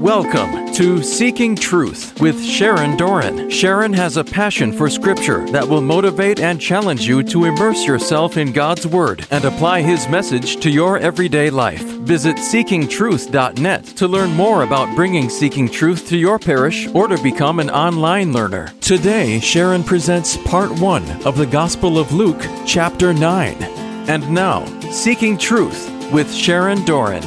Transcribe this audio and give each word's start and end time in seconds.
Welcome 0.00 0.74
to 0.74 1.04
Seeking 1.04 1.54
Truth 1.54 2.20
with 2.20 2.42
Sharon 2.44 2.96
Doran. 2.96 3.48
Sharon 3.48 3.92
has 3.92 4.16
a 4.16 4.24
passion 4.24 4.72
for 4.72 4.90
Scripture 4.90 5.48
that 5.52 5.66
will 5.68 5.80
motivate 5.80 6.40
and 6.40 6.60
challenge 6.60 7.06
you 7.06 7.22
to 7.22 7.44
immerse 7.44 7.86
yourself 7.86 8.36
in 8.36 8.50
God's 8.52 8.88
Word 8.88 9.24
and 9.30 9.44
apply 9.44 9.82
His 9.82 10.08
message 10.08 10.56
to 10.64 10.68
your 10.68 10.98
everyday 10.98 11.48
life. 11.48 11.82
Visit 12.00 12.36
seekingtruth.net 12.36 13.84
to 13.84 14.08
learn 14.08 14.34
more 14.34 14.64
about 14.64 14.94
bringing 14.96 15.30
Seeking 15.30 15.68
Truth 15.68 16.08
to 16.08 16.18
your 16.18 16.40
parish 16.40 16.88
or 16.88 17.06
to 17.06 17.22
become 17.22 17.60
an 17.60 17.70
online 17.70 18.32
learner. 18.32 18.74
Today, 18.80 19.38
Sharon 19.38 19.84
presents 19.84 20.36
Part 20.38 20.72
1 20.72 21.22
of 21.24 21.38
the 21.38 21.46
Gospel 21.46 22.00
of 22.00 22.12
Luke, 22.12 22.44
Chapter 22.66 23.14
9. 23.14 23.56
And 24.10 24.28
now, 24.34 24.66
Seeking 24.90 25.38
Truth 25.38 25.88
with 26.12 26.32
Sharon 26.34 26.84
Doran. 26.84 27.24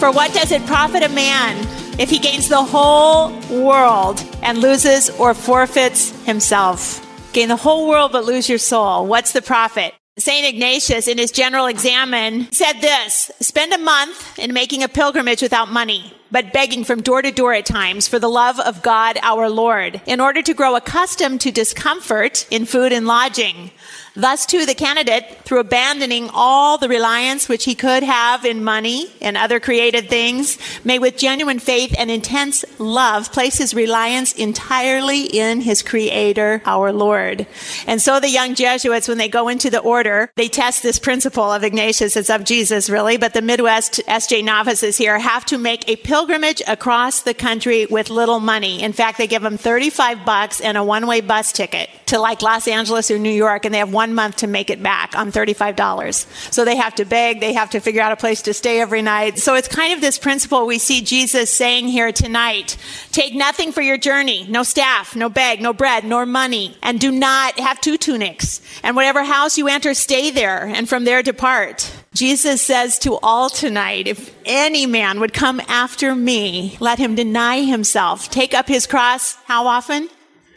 For 0.00 0.10
what 0.10 0.32
does 0.32 0.50
it 0.50 0.64
profit 0.64 1.02
a 1.02 1.10
man 1.10 1.58
if 2.00 2.08
he 2.08 2.18
gains 2.18 2.48
the 2.48 2.64
whole 2.64 3.30
world 3.50 4.24
and 4.42 4.56
loses 4.56 5.10
or 5.20 5.34
forfeits 5.34 6.08
himself? 6.24 7.06
Gain 7.34 7.48
the 7.48 7.56
whole 7.56 7.86
world 7.86 8.10
but 8.10 8.24
lose 8.24 8.48
your 8.48 8.56
soul. 8.56 9.06
What's 9.06 9.32
the 9.32 9.42
profit? 9.42 9.92
St. 10.18 10.46
Ignatius, 10.48 11.06
in 11.06 11.18
his 11.18 11.30
general 11.30 11.66
Examen, 11.66 12.50
said 12.50 12.80
this 12.80 13.30
Spend 13.40 13.74
a 13.74 13.78
month 13.78 14.38
in 14.38 14.54
making 14.54 14.82
a 14.82 14.88
pilgrimage 14.88 15.42
without 15.42 15.70
money, 15.70 16.14
but 16.30 16.50
begging 16.50 16.82
from 16.82 17.02
door 17.02 17.20
to 17.20 17.30
door 17.30 17.52
at 17.52 17.66
times 17.66 18.08
for 18.08 18.18
the 18.18 18.28
love 18.28 18.58
of 18.60 18.80
God 18.80 19.18
our 19.20 19.50
Lord, 19.50 20.00
in 20.06 20.18
order 20.18 20.40
to 20.40 20.54
grow 20.54 20.76
accustomed 20.76 21.42
to 21.42 21.50
discomfort 21.52 22.46
in 22.50 22.64
food 22.64 22.92
and 22.94 23.06
lodging 23.06 23.70
Thus, 24.16 24.44
too, 24.44 24.66
the 24.66 24.74
candidate, 24.74 25.42
through 25.44 25.60
abandoning 25.60 26.30
all 26.32 26.78
the 26.78 26.88
reliance 26.88 27.48
which 27.48 27.64
he 27.64 27.76
could 27.76 28.02
have 28.02 28.44
in 28.44 28.64
money 28.64 29.12
and 29.20 29.36
other 29.36 29.60
created 29.60 30.08
things, 30.10 30.58
may 30.84 30.98
with 30.98 31.16
genuine 31.16 31.60
faith 31.60 31.94
and 31.96 32.10
intense 32.10 32.64
love 32.78 33.30
place 33.30 33.58
his 33.58 33.72
reliance 33.72 34.32
entirely 34.32 35.22
in 35.24 35.60
his 35.60 35.82
creator, 35.82 36.60
our 36.66 36.92
Lord. 36.92 37.46
And 37.86 38.02
so 38.02 38.18
the 38.18 38.28
young 38.28 38.56
Jesuits, 38.56 39.06
when 39.06 39.18
they 39.18 39.28
go 39.28 39.46
into 39.46 39.70
the 39.70 39.78
order, 39.80 40.30
they 40.34 40.48
test 40.48 40.82
this 40.82 40.98
principle 40.98 41.44
of 41.52 41.62
Ignatius. 41.62 42.16
It's 42.16 42.30
of 42.30 42.44
Jesus, 42.44 42.90
really, 42.90 43.16
but 43.16 43.34
the 43.34 43.42
Midwest 43.42 44.00
SJ 44.08 44.42
novices 44.44 44.96
here 44.96 45.18
have 45.18 45.44
to 45.46 45.58
make 45.58 45.88
a 45.88 45.96
pilgrimage 45.96 46.60
across 46.66 47.22
the 47.22 47.34
country 47.34 47.86
with 47.86 48.10
little 48.10 48.40
money. 48.40 48.82
In 48.82 48.92
fact, 48.92 49.18
they 49.18 49.26
give 49.28 49.42
them 49.42 49.56
35 49.56 50.24
bucks 50.24 50.60
and 50.60 50.76
a 50.76 50.82
one 50.82 51.06
way 51.06 51.20
bus 51.20 51.52
ticket 51.52 51.88
to 52.06 52.18
like 52.18 52.42
Los 52.42 52.66
Angeles 52.66 53.10
or 53.10 53.18
New 53.18 53.30
York, 53.30 53.64
and 53.64 53.72
they 53.72 53.78
have 53.78 53.92
one 53.92 53.99
one 54.00 54.14
month 54.14 54.36
to 54.36 54.46
make 54.46 54.70
it 54.70 54.82
back 54.82 55.14
on 55.14 55.30
$35. 55.30 56.52
So 56.54 56.64
they 56.64 56.74
have 56.74 56.94
to 56.94 57.04
beg, 57.04 57.40
they 57.40 57.52
have 57.52 57.68
to 57.76 57.80
figure 57.80 58.00
out 58.00 58.12
a 58.12 58.16
place 58.16 58.40
to 58.42 58.54
stay 58.54 58.80
every 58.80 59.02
night. 59.02 59.38
So 59.38 59.54
it's 59.54 59.68
kind 59.68 59.92
of 59.92 60.00
this 60.00 60.18
principle 60.18 60.64
we 60.64 60.78
see 60.78 61.02
Jesus 61.02 61.52
saying 61.52 61.86
here 61.88 62.10
tonight 62.10 62.78
take 63.12 63.34
nothing 63.34 63.72
for 63.72 63.82
your 63.82 63.98
journey, 63.98 64.46
no 64.48 64.62
staff, 64.62 65.14
no 65.14 65.28
bag, 65.28 65.60
no 65.60 65.74
bread, 65.74 66.04
nor 66.04 66.24
money, 66.24 66.74
and 66.82 66.98
do 66.98 67.12
not 67.12 67.60
have 67.60 67.78
two 67.82 67.98
tunics. 67.98 68.62
And 68.82 68.96
whatever 68.96 69.22
house 69.22 69.58
you 69.58 69.68
enter, 69.68 69.92
stay 69.92 70.30
there, 70.30 70.64
and 70.76 70.88
from 70.88 71.04
there 71.04 71.22
depart. 71.22 71.92
Jesus 72.14 72.62
says 72.62 72.98
to 73.00 73.18
all 73.22 73.50
tonight, 73.50 74.08
if 74.08 74.34
any 74.46 74.86
man 74.86 75.20
would 75.20 75.34
come 75.34 75.60
after 75.68 76.14
me, 76.14 76.74
let 76.80 76.98
him 76.98 77.14
deny 77.16 77.60
himself, 77.74 78.30
take 78.30 78.54
up 78.54 78.66
his 78.66 78.86
cross, 78.86 79.34
how 79.44 79.66
often? 79.66 80.08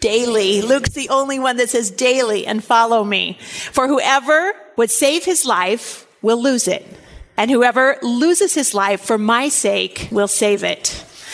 daily. 0.03 0.61
Luke's 0.61 0.89
the 0.89 1.07
only 1.07 1.39
one 1.39 1.55
that 1.57 1.69
says 1.69 1.89
daily 1.89 2.45
and 2.45 2.61
follow 2.61 3.05
me. 3.05 3.37
For 3.71 3.87
whoever 3.87 4.51
would 4.75 4.91
save 4.91 5.23
his 5.23 5.45
life 5.45 6.05
will 6.21 6.41
lose 6.41 6.67
it. 6.67 6.85
And 7.37 7.49
whoever 7.49 7.95
loses 8.03 8.53
his 8.53 8.73
life 8.73 8.99
for 8.99 9.17
my 9.17 9.47
sake 9.47 10.09
will 10.11 10.27
save 10.27 10.61
it. 10.61 10.87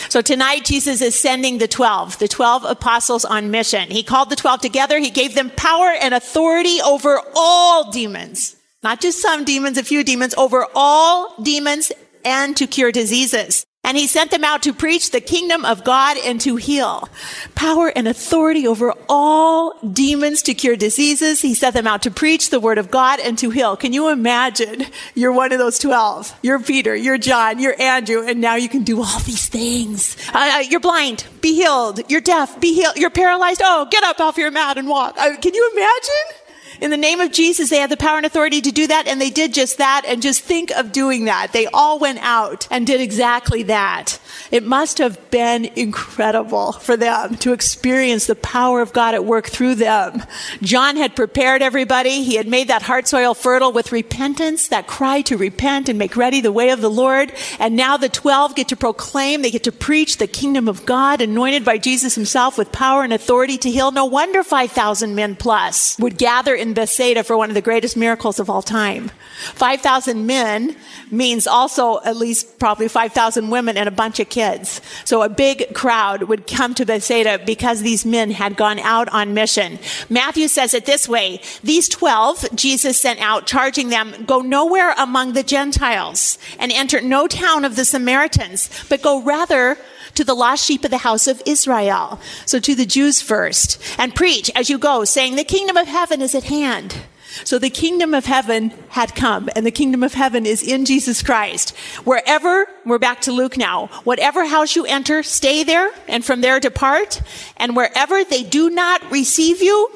So 0.08 0.22
tonight, 0.22 0.64
Jesus 0.66 1.02
is 1.02 1.18
sending 1.20 1.58
the 1.58 1.68
12, 1.68 2.20
the 2.20 2.28
12 2.28 2.64
apostles 2.64 3.26
on 3.26 3.50
mission. 3.52 3.90
He 3.90 4.04
called 4.04 4.30
the 4.30 4.36
12 4.38 4.62
together. 4.62 5.00
He 5.00 5.10
gave 5.10 5.34
them 5.36 5.50
power 5.58 5.90
and 6.00 6.14
authority 6.14 6.78
over 6.86 7.20
all 7.36 7.90
demons, 7.92 8.56
not 8.84 9.02
just 9.02 9.20
some 9.22 9.44
demons, 9.46 9.78
a 9.80 9.84
few 9.84 10.04
demons, 10.06 10.34
over 10.36 10.66
all 10.76 11.42
demons 11.44 11.92
and 12.24 12.56
to 12.56 12.66
cure 12.68 12.92
diseases. 12.94 13.66
And 13.86 13.96
he 13.98 14.08
sent 14.08 14.30
them 14.32 14.44
out 14.44 14.62
to 14.64 14.74
preach 14.74 15.12
the 15.12 15.22
kingdom 15.22 15.64
of 15.64 15.84
God 15.86 16.18
and 16.18 16.40
to 16.42 16.58
heal. 16.58 17.08
Power 17.56 17.92
and 17.96 18.08
authority 18.08 18.68
over 18.68 18.94
all 19.08 19.72
demons 19.94 20.42
to 20.44 20.54
cure 20.54 20.76
diseases. 20.76 21.42
He 21.42 21.54
sent 21.54 21.76
them 21.76 21.88
out 21.88 22.02
to 22.04 22.12
preach 22.12 22.50
the 22.50 22.60
word 22.60 22.78
of 22.78 22.92
God 22.92 23.20
and 23.22 23.38
to 23.40 23.50
heal. 23.52 23.78
Can 23.78 23.94
you 23.94 24.10
imagine? 24.10 24.86
You're 25.16 25.32
one 25.32 25.54
of 25.54 25.60
those 25.60 25.80
12. 25.80 26.36
You're 26.42 26.60
Peter, 26.60 26.94
you're 26.94 27.18
John, 27.18 27.58
you're 27.58 27.80
Andrew, 27.82 28.24
and 28.28 28.42
now 28.42 28.56
you 28.56 28.68
can 28.68 28.84
do 28.84 29.02
all 29.02 29.20
these 29.20 29.48
things. 29.48 30.18
Uh, 30.34 30.52
uh 30.56 30.60
you're 30.70 30.80
blind, 30.82 31.26
be 31.40 31.56
healed. 31.56 32.02
You're 32.12 32.22
deaf, 32.22 32.60
be 32.60 32.74
healed. 32.74 32.98
You're 32.98 33.10
paralyzed. 33.10 33.62
Oh, 33.64 33.88
get 33.90 34.04
up 34.04 34.20
off 34.20 34.38
your 34.38 34.52
mat 34.52 34.78
and 34.78 34.90
walk. 34.90 35.18
Uh, 35.18 35.38
can 35.38 35.54
you 35.54 35.70
imagine? 35.72 36.38
In 36.82 36.92
the 36.92 36.98
name 36.98 37.20
of 37.20 37.34
Jesus, 37.34 37.70
they 37.70 37.80
had 37.80 37.90
the 37.90 37.98
power 37.98 38.16
and 38.16 38.26
authority 38.26 38.62
to 38.62 38.72
do 38.72 38.88
that. 38.88 39.06
And 39.08 39.20
they 39.20 39.30
did 39.30 39.54
just 39.54 39.78
that. 39.80 40.04
And 40.08 40.22
just 40.22 40.42
think 40.42 40.72
of 40.72 40.92
doing 40.94 41.26
that. 41.26 41.52
They 41.52 41.68
all 41.68 42.00
went 42.00 42.20
out 42.22 42.68
and 42.72 42.88
did 42.88 43.02
exactly 43.02 43.64
that. 43.64 44.18
It 44.52 44.64
must 44.66 44.98
have 44.98 45.30
been 45.32 45.66
incredible 45.76 46.72
for 46.74 46.98
them 46.98 47.36
to 47.38 47.54
experience 47.54 48.26
the 48.28 48.36
power 48.36 48.82
of 48.82 48.94
God 48.94 49.14
at 49.14 49.26
work 49.26 49.48
through 49.48 49.76
them. 49.76 50.24
John 50.62 50.98
had 50.98 51.16
prepared 51.16 51.62
everybody. 51.62 52.24
He 52.24 52.36
had 52.36 52.48
made 52.48 52.68
that 52.68 52.82
heart 52.82 53.08
soil 53.08 53.34
fertile 53.34 53.72
with 53.72 53.92
repentance, 53.92 54.68
that 54.70 54.88
cry 54.88 55.22
to 55.24 55.38
repent 55.38 55.88
and 55.88 56.00
make 56.00 56.18
ready 56.18 56.42
the 56.42 56.52
way 56.52 56.70
of 56.70 56.82
the 56.82 56.90
Lord. 56.90 57.32
And 57.60 57.76
now 57.76 57.98
the 57.98 58.10
12 58.10 58.56
get 58.56 58.68
to 58.70 58.76
proclaim, 58.76 59.42
they 59.42 59.52
get 59.52 59.64
to 59.66 59.72
preach 59.72 60.18
the 60.18 60.28
kingdom 60.28 60.68
of 60.68 60.86
God, 60.86 61.22
anointed 61.22 61.64
by 61.64 61.78
Jesus 61.78 62.16
himself 62.16 62.58
with 62.58 62.72
power 62.72 63.04
and 63.04 63.14
authority 63.14 63.58
to 63.60 63.70
heal. 63.72 63.92
No 63.92 64.06
wonder 64.06 64.44
5,000 64.44 65.14
men 65.16 65.36
plus 65.36 65.98
would 66.00 66.18
gather 66.18 66.56
in 66.56 66.74
Bethsaida 66.74 67.24
for 67.24 67.38
one 67.38 67.50
of 67.50 67.54
the 67.56 67.62
greatest 67.62 67.96
miracles 67.96 68.40
of 68.40 68.50
all 68.50 68.62
time. 68.64 69.12
5,000 69.54 70.26
men 70.26 70.76
means 71.12 71.46
also 71.46 72.00
at 72.04 72.18
least 72.18 72.60
probably 72.60 72.88
5,000 72.88 73.50
women 73.50 73.78
and 73.78 73.88
a 73.88 73.92
bunch 73.92 74.19
bunch 74.20 74.26
of 74.28 74.30
kids. 74.30 74.82
So 75.06 75.22
a 75.22 75.30
big 75.30 75.74
crowd 75.74 76.24
would 76.24 76.46
come 76.48 76.74
to 76.76 76.86
Bethsaida 76.86 77.40
because 77.46 77.82
these 77.82 78.06
men 78.06 78.32
had 78.32 78.58
gone 78.58 78.80
out 78.80 79.08
on 79.10 79.34
mission. 79.34 79.80
Matthew 80.10 80.48
says 80.48 80.74
it 80.74 80.86
this 80.86 81.08
way. 81.08 81.40
These 81.64 81.90
12 81.90 82.50
Jesus 82.56 83.00
sent 83.00 83.20
out, 83.22 83.48
charging 83.48 83.90
them, 83.90 84.26
go 84.26 84.42
nowhere 84.42 84.94
among 84.98 85.34
the 85.34 85.44
Gentiles 85.44 86.38
and 86.60 86.72
enter 86.72 87.02
no 87.02 87.28
town 87.28 87.66
of 87.66 87.76
the 87.76 87.86
Samaritans, 87.86 88.70
but 88.90 89.02
go 89.02 89.22
rather 89.22 89.78
to 90.16 90.24
the 90.24 90.34
lost 90.36 90.66
sheep 90.66 90.84
of 90.84 90.92
the 90.92 91.06
house 91.06 91.28
of 91.30 91.42
Israel. 91.46 92.20
So 92.46 92.60
to 92.60 92.76
the 92.76 92.86
Jews 92.88 93.22
first 93.22 93.80
and 93.98 94.14
preach 94.16 94.50
as 94.56 94.70
you 94.70 94.78
go, 94.78 95.06
saying 95.06 95.36
the 95.36 95.44
kingdom 95.44 95.78
of 95.78 95.88
heaven 95.88 96.22
is 96.22 96.36
at 96.36 96.46
hand. 96.50 96.96
So 97.44 97.60
the 97.60 97.70
kingdom 97.70 98.14
of 98.14 98.26
heaven 98.26 98.74
had 98.90 99.16
come 99.16 99.50
and 99.56 99.66
the 99.66 99.72
kingdom 99.72 100.02
of 100.04 100.14
heaven 100.14 100.46
is 100.46 100.62
in 100.64 100.86
Jesus 100.86 101.22
Christ. 101.22 101.76
Wherever, 102.04 102.66
we're 102.86 102.98
back 102.98 103.22
to 103.22 103.32
Luke 103.32 103.56
now, 103.58 103.88
whatever 104.04 104.46
house 104.48 104.76
you 104.76 104.86
enter, 104.86 105.22
stay 105.24 105.64
there 105.64 105.92
and 106.08 106.24
from 106.26 106.42
there 106.42 106.60
depart. 106.60 107.22
And 107.58 107.76
wherever 107.76 108.24
they 108.24 108.44
do 108.44 108.70
not 108.70 109.12
receive 109.12 109.62
you, 109.62 109.90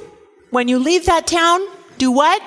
when 0.52 0.68
you 0.68 0.78
leave 0.80 1.06
that 1.08 1.26
town, 1.26 1.62
do 1.98 2.12
what? 2.12 2.42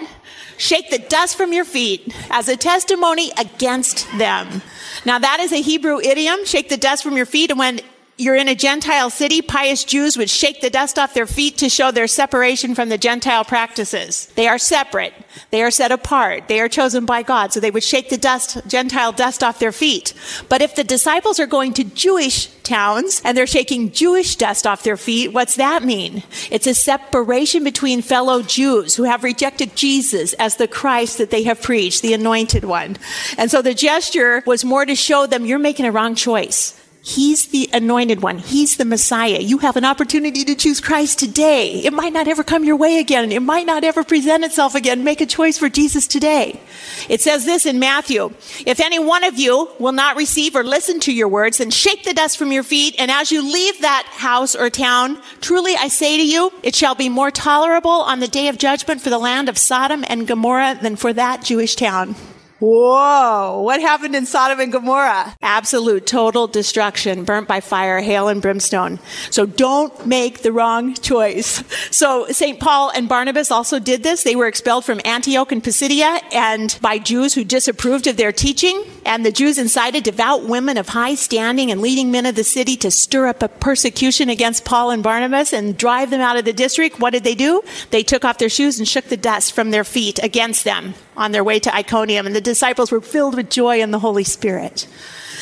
Shake 0.58 0.88
the 0.90 0.98
dust 0.98 1.36
from 1.36 1.52
your 1.52 1.64
feet 1.64 2.14
as 2.30 2.48
a 2.48 2.56
testimony 2.56 3.32
against 3.38 4.06
them. 4.18 4.62
Now 5.04 5.18
that 5.18 5.40
is 5.40 5.52
a 5.52 5.60
Hebrew 5.60 6.00
idiom, 6.00 6.44
shake 6.44 6.68
the 6.68 6.76
dust 6.76 7.02
from 7.02 7.16
your 7.16 7.26
feet. 7.26 7.50
And 7.50 7.58
when 7.58 7.80
you're 8.18 8.34
in 8.36 8.48
a 8.48 8.54
Gentile 8.54 9.10
city, 9.10 9.42
pious 9.42 9.84
Jews 9.84 10.16
would 10.16 10.30
shake 10.30 10.60
the 10.62 10.70
dust 10.70 10.98
off 10.98 11.12
their 11.12 11.26
feet 11.26 11.58
to 11.58 11.68
show 11.68 11.90
their 11.90 12.06
separation 12.06 12.74
from 12.74 12.88
the 12.88 12.96
Gentile 12.98 13.44
practices. 13.44 14.26
They 14.36 14.48
are 14.48 14.58
separate. 14.58 15.12
They 15.50 15.62
are 15.62 15.70
set 15.70 15.92
apart. 15.92 16.48
They 16.48 16.60
are 16.60 16.68
chosen 16.68 17.04
by 17.04 17.22
God. 17.22 17.52
So 17.52 17.60
they 17.60 17.70
would 17.70 17.82
shake 17.84 18.08
the 18.08 18.16
dust, 18.16 18.58
Gentile 18.66 19.12
dust 19.12 19.42
off 19.44 19.58
their 19.58 19.72
feet. 19.72 20.14
But 20.48 20.62
if 20.62 20.74
the 20.74 20.84
disciples 20.84 21.38
are 21.38 21.46
going 21.46 21.74
to 21.74 21.84
Jewish 21.84 22.46
towns 22.62 23.20
and 23.22 23.36
they're 23.36 23.46
shaking 23.46 23.92
Jewish 23.92 24.36
dust 24.36 24.66
off 24.66 24.82
their 24.82 24.96
feet, 24.96 25.34
what's 25.34 25.56
that 25.56 25.82
mean? 25.82 26.22
It's 26.50 26.66
a 26.66 26.74
separation 26.74 27.64
between 27.64 28.00
fellow 28.00 28.40
Jews 28.40 28.96
who 28.96 29.02
have 29.02 29.24
rejected 29.24 29.76
Jesus 29.76 30.32
as 30.34 30.56
the 30.56 30.68
Christ 30.68 31.18
that 31.18 31.30
they 31.30 31.42
have 31.42 31.60
preached, 31.60 32.00
the 32.00 32.14
anointed 32.14 32.64
one. 32.64 32.96
And 33.36 33.50
so 33.50 33.60
the 33.60 33.74
gesture 33.74 34.42
was 34.46 34.64
more 34.64 34.86
to 34.86 34.94
show 34.94 35.26
them 35.26 35.44
you're 35.44 35.58
making 35.58 35.84
a 35.84 35.92
wrong 35.92 36.14
choice. 36.14 36.80
He's 37.08 37.46
the 37.46 37.70
anointed 37.72 38.20
one. 38.20 38.38
He's 38.38 38.78
the 38.78 38.84
Messiah. 38.84 39.38
You 39.38 39.58
have 39.58 39.76
an 39.76 39.84
opportunity 39.84 40.44
to 40.44 40.56
choose 40.56 40.80
Christ 40.80 41.20
today. 41.20 41.74
It 41.84 41.92
might 41.92 42.12
not 42.12 42.26
ever 42.26 42.42
come 42.42 42.64
your 42.64 42.74
way 42.74 42.98
again. 42.98 43.30
It 43.30 43.42
might 43.42 43.64
not 43.64 43.84
ever 43.84 44.02
present 44.02 44.42
itself 44.44 44.74
again. 44.74 45.04
Make 45.04 45.20
a 45.20 45.26
choice 45.26 45.56
for 45.56 45.68
Jesus 45.68 46.08
today. 46.08 46.60
It 47.08 47.20
says 47.20 47.44
this 47.44 47.64
in 47.64 47.78
Matthew. 47.78 48.32
If 48.66 48.80
any 48.80 48.98
one 48.98 49.22
of 49.22 49.38
you 49.38 49.70
will 49.78 49.92
not 49.92 50.16
receive 50.16 50.56
or 50.56 50.64
listen 50.64 50.98
to 51.00 51.12
your 51.12 51.28
words, 51.28 51.58
then 51.58 51.70
shake 51.70 52.02
the 52.02 52.12
dust 52.12 52.36
from 52.36 52.50
your 52.50 52.64
feet. 52.64 52.96
And 52.98 53.08
as 53.08 53.30
you 53.30 53.40
leave 53.40 53.80
that 53.82 54.06
house 54.10 54.56
or 54.56 54.68
town, 54.68 55.22
truly 55.40 55.76
I 55.76 55.86
say 55.86 56.16
to 56.16 56.26
you, 56.26 56.50
it 56.64 56.74
shall 56.74 56.96
be 56.96 57.08
more 57.08 57.30
tolerable 57.30 57.92
on 58.02 58.18
the 58.18 58.26
day 58.26 58.48
of 58.48 58.58
judgment 58.58 59.00
for 59.00 59.10
the 59.10 59.18
land 59.18 59.48
of 59.48 59.58
Sodom 59.58 60.04
and 60.08 60.26
Gomorrah 60.26 60.76
than 60.82 60.96
for 60.96 61.12
that 61.12 61.44
Jewish 61.44 61.76
town. 61.76 62.16
Whoa, 62.58 63.60
what 63.62 63.82
happened 63.82 64.16
in 64.16 64.24
Sodom 64.24 64.60
and 64.60 64.72
Gomorrah? 64.72 65.36
Absolute 65.42 66.06
total 66.06 66.46
destruction, 66.46 67.24
burnt 67.24 67.46
by 67.46 67.60
fire, 67.60 68.00
hail 68.00 68.28
and 68.28 68.40
brimstone. 68.40 68.98
So 69.28 69.44
don't 69.44 70.06
make 70.06 70.38
the 70.40 70.52
wrong 70.52 70.94
choice. 70.94 71.62
So 71.94 72.26
St. 72.28 72.58
Paul 72.58 72.92
and 72.92 73.10
Barnabas 73.10 73.50
also 73.50 73.78
did 73.78 74.04
this. 74.04 74.22
They 74.22 74.36
were 74.36 74.46
expelled 74.46 74.86
from 74.86 75.02
Antioch 75.04 75.52
and 75.52 75.62
Pisidia 75.62 76.18
and 76.32 76.78
by 76.80 76.96
Jews 76.96 77.34
who 77.34 77.44
disapproved 77.44 78.06
of 78.06 78.16
their 78.16 78.32
teaching. 78.32 78.82
And 79.06 79.24
the 79.24 79.30
Jews 79.30 79.56
incited 79.56 80.02
devout 80.02 80.42
women 80.48 80.76
of 80.76 80.88
high 80.88 81.14
standing 81.14 81.70
and 81.70 81.80
leading 81.80 82.10
men 82.10 82.26
of 82.26 82.34
the 82.34 82.42
city 82.42 82.76
to 82.78 82.90
stir 82.90 83.28
up 83.28 83.40
a 83.40 83.46
persecution 83.48 84.28
against 84.28 84.64
Paul 84.64 84.90
and 84.90 85.00
Barnabas 85.00 85.52
and 85.52 85.76
drive 85.78 86.10
them 86.10 86.20
out 86.20 86.36
of 86.36 86.44
the 86.44 86.52
district. 86.52 86.98
What 86.98 87.10
did 87.12 87.22
they 87.22 87.36
do? 87.36 87.62
They 87.92 88.02
took 88.02 88.24
off 88.24 88.38
their 88.38 88.48
shoes 88.48 88.80
and 88.80 88.86
shook 88.88 89.04
the 89.04 89.16
dust 89.16 89.52
from 89.52 89.70
their 89.70 89.84
feet 89.84 90.18
against 90.24 90.64
them 90.64 90.94
on 91.16 91.30
their 91.30 91.44
way 91.44 91.60
to 91.60 91.72
Iconium. 91.72 92.26
And 92.26 92.34
the 92.34 92.40
disciples 92.40 92.90
were 92.90 93.00
filled 93.00 93.36
with 93.36 93.48
joy 93.48 93.80
in 93.80 93.92
the 93.92 94.00
Holy 94.00 94.24
Spirit. 94.24 94.88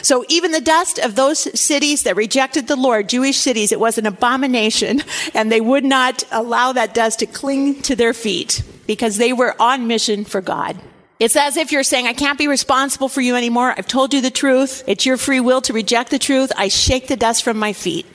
So 0.03 0.27
even 0.29 0.53
the 0.53 0.61
dust 0.61 0.99
of 0.99 1.15
those 1.15 1.59
cities 1.59 2.03
that 2.03 2.17
rejected 2.17 2.69
the 2.69 2.77
Lord, 2.77 3.09
Jewish 3.09 3.39
cities, 3.39 3.73
it 3.73 3.81
was 3.81 3.97
an 3.97 4.05
abomination, 4.05 5.03
and 5.35 5.51
they 5.51 5.63
would 5.63 5.87
not 5.87 6.23
allow 6.31 6.73
that 6.73 6.93
dust 6.93 7.21
to 7.21 7.27
cling 7.27 7.81
to 7.83 7.97
their 7.97 8.13
feet 8.13 8.63
because 8.87 9.17
they 9.17 9.33
were 9.33 9.57
on 9.59 9.87
mission 9.87 10.27
for 10.27 10.43
God. 10.43 10.79
It's 11.21 11.37
as 11.37 11.57
if 11.57 11.71
you're 11.71 11.85
saying, 11.85 12.07
I 12.09 12.13
can't 12.13 12.39
be 12.39 12.49
responsible 12.49 13.09
for 13.09 13.21
you 13.21 13.37
anymore. 13.37 13.73
I've 13.77 13.87
told 13.87 14.13
you 14.13 14.21
the 14.21 14.33
truth. 14.33 14.83
It's 14.89 15.07
your 15.07 15.17
free 15.17 15.39
will 15.39 15.61
to 15.63 15.73
reject 15.73 16.11
the 16.11 16.19
truth. 16.19 16.51
I 16.57 16.67
shake 16.67 17.07
the 17.07 17.17
dust 17.17 17.45
from 17.45 17.57
my 17.57 17.73
feet. 17.73 18.07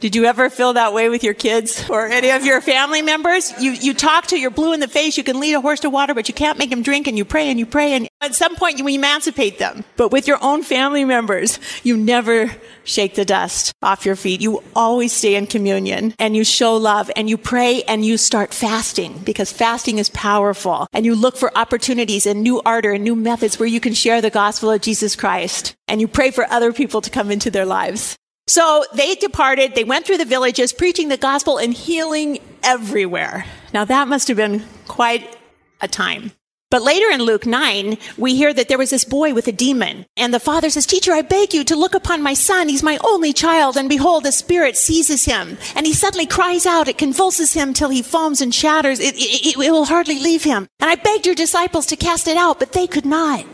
Did 0.00 0.14
you 0.14 0.26
ever 0.26 0.48
feel 0.48 0.74
that 0.74 0.92
way 0.92 1.08
with 1.08 1.24
your 1.24 1.34
kids 1.34 1.88
or 1.90 2.06
any 2.06 2.30
of 2.30 2.44
your 2.46 2.60
family 2.60 3.02
members? 3.02 3.50
You, 3.60 3.72
you 3.72 3.92
talk 3.92 4.28
to, 4.28 4.38
you're 4.38 4.48
blue 4.50 4.72
in 4.72 4.78
the 4.78 4.86
face, 4.86 5.18
you 5.18 5.24
can 5.24 5.40
lead 5.40 5.54
a 5.54 5.60
horse 5.60 5.80
to 5.80 5.90
water, 5.90 6.14
but 6.14 6.28
you 6.28 6.34
can't 6.34 6.56
make 6.56 6.70
him 6.70 6.82
drink 6.82 7.08
and 7.08 7.18
you 7.18 7.24
pray 7.24 7.48
and 7.48 7.58
you 7.58 7.66
pray 7.66 7.94
and 7.94 8.08
at 8.20 8.36
some 8.36 8.54
point 8.54 8.78
you 8.78 8.86
emancipate 8.86 9.58
them. 9.58 9.84
But 9.96 10.12
with 10.12 10.28
your 10.28 10.38
own 10.40 10.62
family 10.62 11.04
members, 11.04 11.58
you 11.82 11.96
never 11.96 12.48
shake 12.84 13.16
the 13.16 13.24
dust 13.24 13.72
off 13.82 14.06
your 14.06 14.14
feet. 14.14 14.40
You 14.40 14.62
always 14.76 15.12
stay 15.12 15.34
in 15.34 15.48
communion 15.48 16.14
and 16.20 16.36
you 16.36 16.44
show 16.44 16.76
love 16.76 17.10
and 17.16 17.28
you 17.28 17.36
pray 17.36 17.82
and 17.84 18.04
you 18.04 18.18
start 18.18 18.54
fasting 18.54 19.18
because 19.24 19.50
fasting 19.50 19.98
is 19.98 20.10
powerful 20.10 20.86
and 20.92 21.04
you 21.04 21.16
look 21.16 21.36
for 21.36 21.56
opportunities 21.58 22.24
and 22.24 22.42
new 22.44 22.62
ardor 22.64 22.92
and 22.92 23.02
new 23.02 23.16
methods 23.16 23.58
where 23.58 23.68
you 23.68 23.80
can 23.80 23.94
share 23.94 24.20
the 24.20 24.30
gospel 24.30 24.70
of 24.70 24.80
Jesus 24.80 25.16
Christ 25.16 25.74
and 25.88 26.00
you 26.00 26.06
pray 26.06 26.30
for 26.30 26.44
other 26.52 26.72
people 26.72 27.00
to 27.00 27.10
come 27.10 27.32
into 27.32 27.50
their 27.50 27.66
lives. 27.66 28.16
So 28.48 28.82
they 28.94 29.14
departed, 29.14 29.74
they 29.74 29.84
went 29.84 30.06
through 30.06 30.16
the 30.16 30.24
villages, 30.24 30.72
preaching 30.72 31.08
the 31.08 31.18
gospel 31.18 31.58
and 31.58 31.74
healing 31.74 32.38
everywhere. 32.62 33.44
Now 33.74 33.84
that 33.84 34.08
must 34.08 34.26
have 34.28 34.38
been 34.38 34.64
quite 34.88 35.36
a 35.82 35.86
time. 35.86 36.32
But 36.70 36.80
later 36.82 37.10
in 37.10 37.20
Luke 37.20 37.44
9, 37.44 37.96
we 38.16 38.36
hear 38.36 38.54
that 38.54 38.68
there 38.68 38.78
was 38.78 38.88
this 38.88 39.04
boy 39.04 39.34
with 39.34 39.48
a 39.48 39.52
demon. 39.52 40.06
And 40.16 40.32
the 40.32 40.40
father 40.40 40.68
says, 40.70 40.86
Teacher, 40.86 41.12
I 41.12 41.20
beg 41.22 41.52
you 41.52 41.62
to 41.64 41.76
look 41.76 41.94
upon 41.94 42.22
my 42.22 42.34
son. 42.34 42.68
He's 42.68 42.82
my 42.82 42.98
only 43.04 43.32
child. 43.34 43.76
And 43.76 43.88
behold, 43.88 44.24
a 44.26 44.32
spirit 44.32 44.76
seizes 44.78 45.24
him. 45.26 45.56
And 45.76 45.86
he 45.86 45.94
suddenly 45.94 46.26
cries 46.26 46.66
out. 46.66 46.88
It 46.88 46.98
convulses 46.98 47.54
him 47.54 47.72
till 47.72 47.88
he 47.88 48.02
foams 48.02 48.42
and 48.42 48.54
shatters. 48.54 49.00
It, 49.00 49.14
it, 49.16 49.46
it 49.52 49.56
will 49.56 49.86
hardly 49.86 50.18
leave 50.18 50.44
him. 50.44 50.68
And 50.78 50.90
I 50.90 50.96
begged 50.96 51.24
your 51.24 51.34
disciples 51.34 51.86
to 51.86 51.96
cast 51.96 52.28
it 52.28 52.36
out, 52.36 52.58
but 52.58 52.72
they 52.72 52.86
could 52.86 53.06
not. 53.06 53.46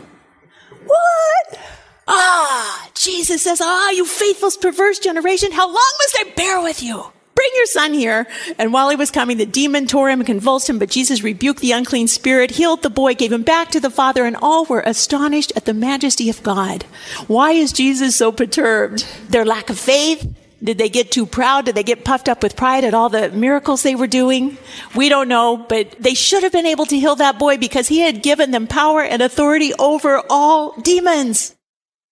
What? 0.85 1.57
Ah, 2.07 2.87
Jesus 2.93 3.41
says, 3.41 3.59
Ah, 3.63 3.89
you 3.91 4.05
faithful, 4.05 4.49
perverse 4.61 4.99
generation, 4.99 5.51
how 5.51 5.65
long 5.65 5.73
must 5.75 6.17
I 6.19 6.33
bear 6.35 6.61
with 6.61 6.83
you? 6.83 7.03
Bring 7.33 7.49
your 7.55 7.65
son 7.65 7.93
here. 7.93 8.27
And 8.57 8.71
while 8.71 8.89
he 8.89 8.95
was 8.95 9.11
coming, 9.11 9.37
the 9.37 9.45
demon 9.45 9.87
tore 9.87 10.09
him 10.09 10.21
and 10.21 10.27
convulsed 10.27 10.69
him, 10.69 10.79
but 10.79 10.89
Jesus 10.89 11.23
rebuked 11.23 11.59
the 11.59 11.73
unclean 11.73 12.07
spirit, 12.07 12.51
healed 12.51 12.81
the 12.81 12.89
boy, 12.89 13.13
gave 13.13 13.31
him 13.31 13.41
back 13.43 13.69
to 13.71 13.79
the 13.79 13.89
father, 13.89 14.23
and 14.25 14.35
all 14.37 14.65
were 14.65 14.81
astonished 14.85 15.51
at 15.55 15.65
the 15.65 15.73
majesty 15.73 16.29
of 16.29 16.41
God. 16.43 16.83
Why 17.27 17.51
is 17.51 17.73
Jesus 17.73 18.15
so 18.15 18.31
perturbed? 18.31 19.05
Their 19.29 19.45
lack 19.45 19.69
of 19.69 19.79
faith? 19.79 20.31
Did 20.63 20.77
they 20.77 20.89
get 20.89 21.11
too 21.11 21.25
proud? 21.25 21.65
Did 21.65 21.75
they 21.75 21.83
get 21.83 22.05
puffed 22.05 22.29
up 22.29 22.41
with 22.41 22.55
pride 22.55 22.85
at 22.85 22.93
all 22.93 23.09
the 23.09 23.29
miracles 23.31 23.83
they 23.83 23.95
were 23.95 24.07
doing? 24.07 24.57
We 24.95 25.09
don't 25.09 25.27
know, 25.27 25.57
but 25.57 25.91
they 25.99 26.13
should 26.13 26.43
have 26.43 26.53
been 26.53 26.65
able 26.65 26.85
to 26.85 26.99
heal 26.99 27.15
that 27.17 27.37
boy 27.37 27.57
because 27.57 27.87
he 27.89 27.99
had 27.99 28.23
given 28.23 28.51
them 28.51 28.65
power 28.65 29.01
and 29.03 29.21
authority 29.21 29.73
over 29.77 30.23
all 30.29 30.71
demons. 30.81 31.54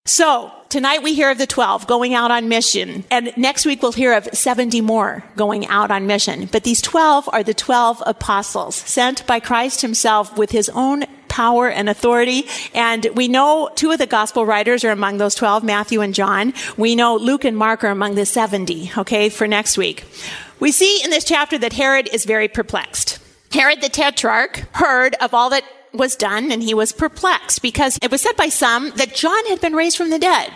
So 0.06 0.52
tonight 0.68 1.02
we 1.02 1.14
hear 1.14 1.32
of 1.32 1.38
the 1.38 1.48
12 1.48 1.88
going 1.88 2.14
out 2.14 2.30
on 2.30 2.50
mission 2.50 3.06
and 3.10 3.32
next 3.38 3.66
week 3.66 3.82
we'll 3.82 3.94
hear 3.94 4.12
of 4.18 4.28
70 4.34 4.82
more 4.82 5.24
going 5.38 5.66
out 5.68 5.92
on 5.92 6.06
mission. 6.08 6.48
But 6.52 6.66
these 6.66 6.82
12 6.82 7.30
are 7.32 7.42
the 7.42 7.54
12 7.54 8.04
apostles 8.06 8.76
sent 8.76 9.26
by 9.26 9.40
Christ 9.40 9.80
himself 9.80 10.38
with 10.38 10.52
his 10.52 10.68
own 10.76 11.06
power 11.30 11.70
and 11.70 11.88
authority. 11.88 12.44
And 12.76 13.08
we 13.16 13.30
know 13.30 13.70
two 13.76 13.92
of 13.92 13.98
the 13.98 14.06
gospel 14.06 14.46
writers 14.46 14.84
are 14.84 14.90
among 14.92 15.20
those 15.20 15.36
12, 15.36 15.64
Matthew 15.64 16.02
and 16.02 16.14
John. 16.14 16.54
We 16.76 16.96
know 16.98 17.16
Luke 17.16 17.46
and 17.46 17.56
Mark 17.58 17.82
are 17.86 17.88
among 17.88 18.16
the 18.16 18.26
70, 18.26 18.92
okay, 18.98 19.30
for 19.30 19.48
next 19.48 19.78
week. 19.78 20.04
We 20.60 20.74
see 20.74 21.02
in 21.02 21.12
this 21.12 21.24
chapter 21.24 21.58
that 21.60 21.72
Herod 21.72 22.10
is 22.12 22.26
very 22.26 22.50
perplexed. 22.50 23.20
Herod 23.54 23.80
the 23.80 23.88
Tetrarch 23.88 24.66
heard 24.74 25.16
of 25.22 25.34
all 25.34 25.50
that 25.52 25.64
was 25.94 26.16
done 26.16 26.52
and 26.52 26.62
he 26.62 26.74
was 26.74 26.92
perplexed 26.92 27.62
because 27.62 27.98
it 28.02 28.12
was 28.12 28.22
said 28.22 28.36
by 28.36 28.50
some 28.50 28.90
that 28.92 29.16
John 29.16 29.46
had 29.48 29.62
been 29.62 29.74
raised 29.74 29.98
from 29.98 30.10
the 30.10 30.20
dead. 30.20 30.52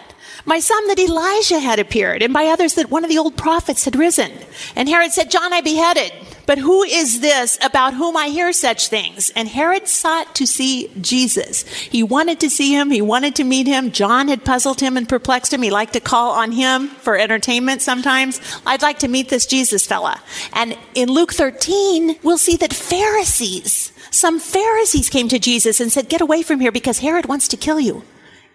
By 0.46 0.60
some 0.60 0.88
that 0.88 1.00
Elijah 1.00 1.60
had 1.60 1.78
appeared, 1.78 2.22
and 2.22 2.34
by 2.34 2.46
others 2.46 2.76
that 2.76 2.90
one 2.92 3.04
of 3.04 3.10
the 3.10 3.18
old 3.18 3.36
prophets 3.36 3.84
had 3.84 3.98
risen. 3.98 4.32
And 4.78 4.88
Herod 4.88 5.12
said, 5.12 5.30
John 5.32 5.52
I 5.52 5.60
beheaded. 5.62 6.14
But 6.46 6.58
who 6.58 6.84
is 6.84 7.20
this 7.20 7.58
about 7.62 7.94
whom 7.96 8.16
I 8.16 8.28
hear 8.28 8.54
such 8.54 8.88
things? 8.88 9.30
And 9.32 9.50
Herod 9.50 9.90
sought 9.90 10.34
to 10.36 10.48
see 10.48 10.90
Jesus. 11.02 11.64
He 11.78 12.02
wanted 12.02 12.40
to 12.40 12.50
see 12.50 12.74
him. 12.74 12.92
He 12.92 13.02
wanted 13.02 13.36
to 13.36 13.44
meet 13.44 13.68
him. 13.68 13.92
John 13.92 14.30
had 14.30 14.46
puzzled 14.46 14.80
him 14.80 14.96
and 14.96 15.10
perplexed 15.10 15.54
him. 15.54 15.62
He 15.64 15.70
liked 15.72 15.92
to 15.94 16.00
call 16.00 16.32
on 16.32 16.54
him 16.54 16.88
for 16.90 17.18
entertainment 17.18 17.82
sometimes. 17.82 18.40
I'd 18.66 18.82
like 18.82 19.00
to 19.00 19.10
meet 19.10 19.28
this 19.28 19.46
Jesus 19.46 19.86
fella. 19.86 20.22
And 20.54 20.78
in 20.96 21.10
Luke 21.10 21.34
13, 21.34 22.20
we'll 22.24 22.38
see 22.38 22.56
that 22.58 22.74
Pharisees 22.74 23.92
some 24.12 24.40
Pharisees 24.40 25.10
came 25.10 25.28
to 25.30 25.40
Jesus 25.40 25.80
and 25.80 25.92
said, 25.92 26.10
Get 26.10 26.22
away 26.22 26.42
from 26.42 26.60
here 26.60 26.72
because 26.72 27.00
Herod 27.00 27.26
wants 27.28 27.48
to 27.50 27.58
kill 27.58 27.80
you. 27.80 28.04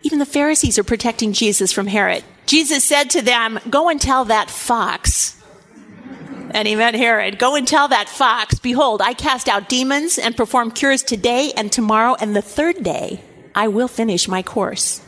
Even 0.02 0.18
the 0.18 0.26
Pharisees 0.26 0.78
are 0.78 0.84
protecting 0.84 1.32
Jesus 1.32 1.72
from 1.72 1.86
Herod. 1.86 2.24
Jesus 2.46 2.84
said 2.84 3.10
to 3.10 3.22
them, 3.22 3.60
Go 3.70 3.88
and 3.88 4.00
tell 4.00 4.24
that 4.26 4.50
fox. 4.50 5.38
And 6.50 6.66
he 6.68 6.74
meant 6.74 6.96
Herod, 6.96 7.38
Go 7.38 7.54
and 7.54 7.66
tell 7.66 7.88
that 7.88 8.08
fox, 8.08 8.58
Behold, 8.58 9.00
I 9.00 9.14
cast 9.14 9.48
out 9.48 9.68
demons 9.68 10.18
and 10.18 10.36
perform 10.36 10.70
cures 10.70 11.02
today 11.02 11.52
and 11.56 11.70
tomorrow 11.70 12.16
and 12.20 12.34
the 12.34 12.42
third 12.42 12.82
day. 12.82 13.22
I 13.54 13.68
will 13.68 13.88
finish 13.88 14.28
my 14.28 14.42
course. 14.42 15.02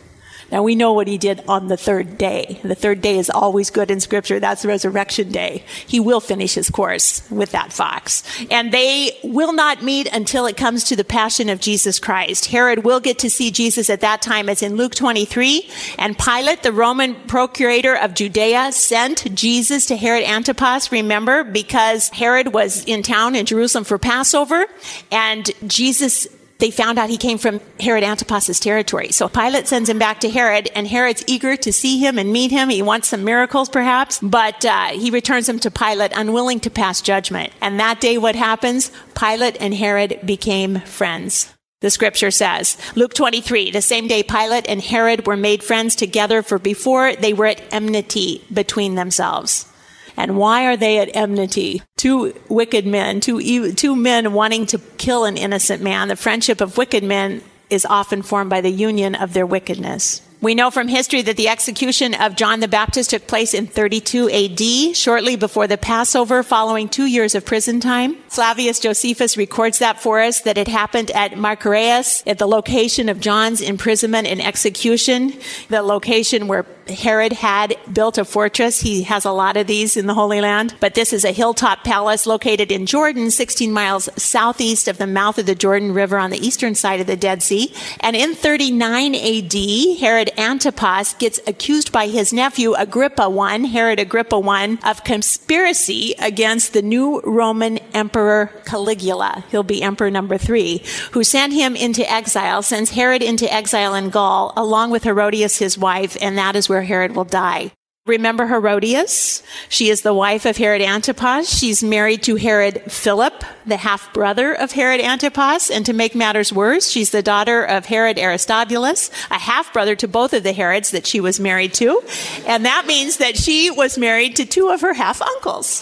Now 0.51 0.63
we 0.63 0.75
know 0.75 0.93
what 0.93 1.09
he 1.09 1.19
did 1.19 1.43
on 1.49 1.69
the 1.69 1.77
third 1.77 2.19
day. 2.19 2.61
The 2.63 2.75
third 2.75 3.01
day 3.01 3.19
is 3.19 3.31
always 3.31 3.71
good 3.71 3.91
in 3.91 4.01
scripture. 4.01 4.41
That's 4.41 4.65
resurrection 4.65 5.33
day. 5.33 5.65
He 5.87 6.01
will 6.01 6.21
finish 6.21 6.55
his 6.55 6.71
course 6.71 7.29
with 7.31 7.51
that 7.53 7.73
fox. 7.73 8.23
And 8.51 8.73
they 8.73 9.13
will 9.25 9.53
not 9.53 9.83
meet 9.83 10.07
until 10.13 10.47
it 10.47 10.57
comes 10.57 10.85
to 10.85 10.97
the 10.97 11.05
passion 11.05 11.49
of 11.49 11.61
Jesus 11.61 11.99
Christ. 11.99 12.47
Herod 12.47 12.85
will 12.85 13.01
get 13.01 13.19
to 13.21 13.31
see 13.31 13.51
Jesus 13.51 13.89
at 13.91 14.01
that 14.01 14.23
time. 14.23 14.49
It's 14.49 14.63
in 14.63 14.77
Luke 14.77 14.95
23. 14.95 15.69
And 15.99 16.19
Pilate, 16.19 16.63
the 16.63 16.73
Roman 16.73 17.15
procurator 17.27 17.95
of 17.97 18.15
Judea, 18.15 18.73
sent 18.73 19.35
Jesus 19.35 19.87
to 19.87 19.97
Herod 19.97 20.25
Antipas, 20.25 20.93
remember, 20.93 21.45
because 21.45 22.09
Herod 22.11 22.53
was 22.53 22.85
in 22.85 23.03
town 23.03 23.35
in 23.35 23.47
Jerusalem 23.47 23.85
for 23.85 23.99
Passover. 23.99 24.67
And 25.11 25.51
Jesus 25.67 26.27
they 26.59 26.71
found 26.71 26.99
out 26.99 27.11
he 27.11 27.17
came 27.17 27.39
from 27.39 27.61
Herod 27.81 28.05
Antipas's 28.05 28.61
territory. 28.61 29.11
So 29.11 29.29
Pilate 29.29 29.67
sends 29.67 29.89
him 29.89 29.99
back 29.99 30.21
to 30.21 30.31
Herod, 30.31 30.69
and 30.75 30.87
Herod's 30.87 31.25
eager 31.27 31.57
to 31.57 31.73
see 31.73 31.99
him 31.99 32.19
and 32.19 32.33
meet 32.33 32.51
him. 32.51 32.69
He 32.69 32.83
wants 32.83 33.09
some 33.09 33.25
miracles, 33.25 33.69
perhaps, 33.69 34.21
but 34.23 34.65
uh, 34.65 34.87
he 34.89 35.11
returns 35.11 35.49
him 35.49 35.59
to 35.61 35.71
Pilate, 35.71 36.13
unwilling 36.15 36.61
to 36.61 36.71
pass 36.71 37.01
judgment. 37.01 37.53
And 37.61 37.79
that 37.81 38.01
day, 38.01 38.19
what 38.19 38.37
happens? 38.37 38.93
Pilate 39.19 39.57
and 39.61 39.75
Herod 39.75 40.21
became 40.25 40.81
friends. 40.81 41.53
The 41.81 41.91
scripture 41.91 42.31
says, 42.31 42.79
Luke 42.95 43.13
23, 43.13 43.71
the 43.71 43.83
same 43.83 44.09
day 44.09 44.23
Pilate 44.23 44.67
and 44.69 44.81
Herod 44.81 45.27
were 45.27 45.37
made 45.37 45.63
friends 45.63 45.95
together, 45.97 46.43
for 46.43 46.59
before 46.59 47.15
they 47.17 47.35
were 47.35 47.47
at 47.47 47.63
enmity 47.73 48.43
between 48.53 48.95
themselves. 48.95 49.67
And 50.17 50.37
why 50.37 50.67
are 50.67 50.77
they 50.77 50.99
at 50.99 51.15
enmity? 51.15 51.83
Two 51.97 52.35
wicked 52.49 52.87
men, 52.87 53.21
two, 53.21 53.73
two 53.73 53.97
men 53.97 54.33
wanting 54.33 54.67
to 54.67 54.79
kill 54.97 55.25
an 55.25 55.37
innocent 55.37 55.83
man. 55.83 56.09
The 56.09 56.17
friendship 56.17 56.61
of 56.61 56.77
wicked 56.77 57.03
men 57.03 57.43
is 57.71 57.87
often 57.87 58.23
formed 58.23 58.51
by 58.51 58.61
the 58.61 58.71
union 58.71 59.15
of 59.15 59.33
their 59.33 59.47
wickedness. 59.47 60.21
We 60.41 60.55
know 60.55 60.71
from 60.71 60.89
history 60.89 61.23
that 61.23 61.39
the 61.39 61.49
execution 61.49 62.13
of 62.13 62.37
John 62.37 62.61
the 62.61 62.69
Baptist 62.69 63.09
took 63.11 63.27
place 63.27 63.55
in 63.55 63.67
32 63.67 64.29
AD, 64.31 64.95
shortly 64.95 65.37
before 65.37 65.67
the 65.67 65.79
Passover, 65.79 66.43
following 66.43 66.91
two 66.91 67.07
years 67.07 67.35
of 67.35 67.47
prison 67.47 67.81
time. 67.81 68.17
Flavius 68.29 68.79
Josephus 68.79 69.39
records 69.39 69.79
that 69.79 70.01
for 70.03 70.21
us 70.21 70.43
that 70.43 70.59
it 70.59 70.69
happened 70.69 71.11
at 71.13 71.33
Machaerus, 71.39 72.23
at 72.27 72.37
the 72.37 72.47
location 72.47 73.09
of 73.09 73.21
John's 73.21 73.63
imprisonment 73.63 74.27
and 74.27 74.39
execution, 74.43 75.33
the 75.71 75.81
location 75.81 76.47
where 76.47 76.67
Herod 76.89 77.33
had 77.33 77.77
built 77.93 78.19
a 78.19 78.25
fortress. 78.25 78.81
He 78.81 79.03
has 79.05 79.25
a 79.25 79.31
lot 79.33 79.57
of 79.57 79.67
these 79.67 79.97
in 79.97 80.07
the 80.07 80.15
Holy 80.15 80.41
Land, 80.41 80.75
but 80.81 80.95
this 80.95 81.13
is 81.13 81.25
a 81.25 81.33
hilltop 81.33 81.83
palace 81.83 82.27
located 82.27 82.71
in 82.71 82.85
Jordan, 82.87 83.31
16 83.31 83.73
miles 83.73 84.09
southeast 84.23 84.89
of 84.89 84.99
the 84.99 85.07
mouth 85.07 85.39
of 85.39 85.47
the 85.47 85.55
Jordan 85.55 85.95
River 85.95 86.19
on 86.19 86.31
the 86.31 86.45
eastern 86.47 86.75
side 86.75 87.01
of 87.01 87.07
the 87.07 87.17
Dead 87.17 87.43
Sea. 87.43 87.75
And 88.01 88.15
in 88.17 88.35
39 88.35 89.15
AD, 89.15 89.99
Herod 90.01 90.31
Antipas 90.37 91.15
gets 91.15 91.41
accused 91.47 91.91
by 91.93 92.09
his 92.09 92.33
nephew 92.33 92.75
Agrippa 92.75 93.23
I, 93.23 93.59
Herod 93.67 93.99
Agrippa 93.99 94.37
I, 94.37 94.79
of 94.89 95.05
conspiracy 95.05 96.15
against 96.19 96.73
the 96.75 96.83
new 96.83 97.21
Roman 97.21 97.79
emperor 97.95 98.51
Caligula. 98.67 99.45
He'll 99.51 99.63
be 99.63 99.83
emperor 99.83 100.11
number 100.11 100.37
three, 100.39 100.83
who 101.13 101.25
sent 101.25 101.53
him 101.55 101.77
into 101.77 102.09
exile, 102.11 102.63
sends 102.63 102.91
Herod 102.91 103.23
into 103.23 103.51
exile 103.53 103.95
in 103.95 104.11
Gaul 104.11 104.53
along 104.57 104.91
with 104.91 105.05
Herodias, 105.05 105.59
his 105.59 105.79
wife, 105.79 106.17
and 106.21 106.37
that 106.39 106.57
is 106.57 106.69
where 106.69 106.74
where 106.75 106.83
Herod 106.83 107.15
will 107.17 107.25
die. 107.25 107.71
Remember 108.07 108.47
Herodias? 108.49 109.43
She 109.71 109.89
is 109.89 110.03
the 110.03 110.13
wife 110.13 110.45
of 110.45 110.59
Herod 110.59 110.83
Antipas. 110.83 111.49
She's 111.59 111.83
married 111.83 112.23
to 112.25 112.35
Herod 112.35 112.83
Philip, 112.93 113.45
the 113.65 113.79
half 113.79 114.13
brother 114.13 114.53
of 114.53 114.73
Herod 114.73 115.01
Antipas. 115.01 115.71
And 115.71 115.87
to 115.87 115.95
make 115.95 116.15
matters 116.15 116.53
worse, 116.53 116.91
she's 116.91 117.13
the 117.13 117.23
daughter 117.23 117.65
of 117.65 117.87
Herod 117.87 118.19
Aristobulus, 118.19 119.11
a 119.31 119.39
half 119.39 119.73
brother 119.73 119.97
to 119.97 120.07
both 120.09 120.35
of 120.35 120.43
the 120.43 120.53
Herods 120.53 120.91
that 120.91 121.07
she 121.07 121.19
was 121.21 121.41
married 121.41 121.73
to. 121.75 122.03
And 122.47 122.67
that 122.67 122.85
means 122.87 123.17
that 123.19 123.37
she 123.39 123.71
was 123.71 123.97
married 123.97 124.37
to 124.37 124.45
two 124.45 124.69
of 124.69 124.83
her 124.83 124.93
half 124.93 125.23
uncles. 125.23 125.81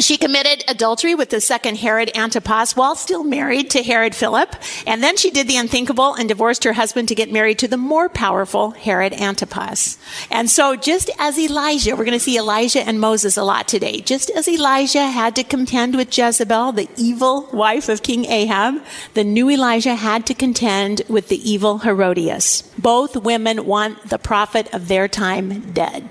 She 0.00 0.16
committed 0.16 0.62
adultery 0.68 1.16
with 1.16 1.30
the 1.30 1.40
second 1.40 1.78
Herod 1.78 2.16
Antipas 2.16 2.76
while 2.76 2.94
still 2.94 3.24
married 3.24 3.68
to 3.70 3.82
Herod 3.82 4.14
Philip. 4.14 4.54
And 4.86 5.02
then 5.02 5.16
she 5.16 5.28
did 5.30 5.48
the 5.48 5.56
unthinkable 5.56 6.14
and 6.14 6.28
divorced 6.28 6.62
her 6.64 6.74
husband 6.74 7.08
to 7.08 7.16
get 7.16 7.32
married 7.32 7.58
to 7.60 7.68
the 7.68 7.76
more 7.76 8.08
powerful 8.08 8.70
Herod 8.70 9.12
Antipas. 9.12 9.98
And 10.30 10.48
so 10.48 10.76
just 10.76 11.10
as 11.18 11.36
Elijah, 11.36 11.96
we're 11.96 12.04
going 12.04 12.16
to 12.18 12.24
see 12.24 12.38
Elijah 12.38 12.80
and 12.82 13.00
Moses 13.00 13.36
a 13.36 13.42
lot 13.42 13.66
today. 13.66 14.00
Just 14.00 14.30
as 14.30 14.46
Elijah 14.46 15.02
had 15.04 15.34
to 15.34 15.42
contend 15.42 15.96
with 15.96 16.16
Jezebel, 16.16 16.72
the 16.72 16.88
evil 16.96 17.48
wife 17.52 17.88
of 17.88 18.04
King 18.04 18.24
Ahab, 18.26 18.76
the 19.14 19.24
new 19.24 19.50
Elijah 19.50 19.96
had 19.96 20.26
to 20.26 20.34
contend 20.34 21.02
with 21.08 21.26
the 21.28 21.42
evil 21.50 21.78
Herodias. 21.78 22.62
Both 22.78 23.16
women 23.16 23.66
want 23.66 24.08
the 24.10 24.18
prophet 24.18 24.72
of 24.72 24.86
their 24.86 25.08
time 25.08 25.72
dead. 25.72 26.08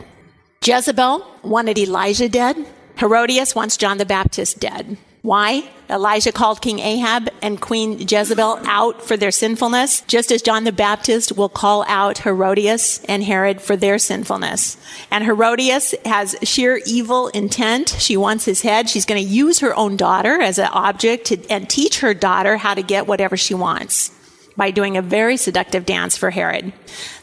Jezebel 0.62 1.26
wanted 1.44 1.78
Elijah 1.78 2.28
dead. 2.28 2.66
Herodias 2.98 3.54
wants 3.54 3.78
John 3.78 4.00
the 4.00 4.06
Baptist 4.08 4.60
dead. 4.60 4.98
Why? 5.22 5.70
Elijah 5.90 6.32
called 6.32 6.62
King 6.62 6.80
Ahab 6.80 7.30
and 7.44 7.62
Queen 7.62 8.00
Jezebel 8.00 8.60
out 8.64 9.02
for 9.04 9.16
their 9.18 9.30
sinfulness, 9.30 10.02
just 10.08 10.32
as 10.32 10.42
John 10.42 10.64
the 10.64 10.72
Baptist 10.72 11.34
will 11.38 11.50
call 11.50 11.86
out 11.88 12.20
Herodias 12.20 13.04
and 13.08 13.24
Herod 13.24 13.62
for 13.62 13.76
their 13.76 14.00
sinfulness. 14.00 14.78
And 15.12 15.24
Herodias 15.24 15.94
has 16.06 16.38
sheer 16.44 16.82
evil 16.88 17.28
intent. 17.30 17.90
She 18.00 18.18
wants 18.18 18.46
his 18.46 18.62
head. 18.64 18.90
She's 18.90 19.06
going 19.06 19.22
to 19.24 19.30
use 19.30 19.60
her 19.60 19.76
own 19.76 19.96
daughter 19.96 20.42
as 20.42 20.58
an 20.58 20.70
object 20.72 21.26
to, 21.26 21.38
and 21.52 21.70
teach 21.70 22.00
her 22.00 22.14
daughter 22.16 22.58
how 22.58 22.74
to 22.74 22.82
get 22.82 23.06
whatever 23.06 23.38
she 23.38 23.54
wants 23.54 24.12
by 24.58 24.72
doing 24.72 24.98
a 24.98 25.02
very 25.02 25.38
seductive 25.38 25.86
dance 25.86 26.18
for 26.18 26.32
Herod. 26.32 26.74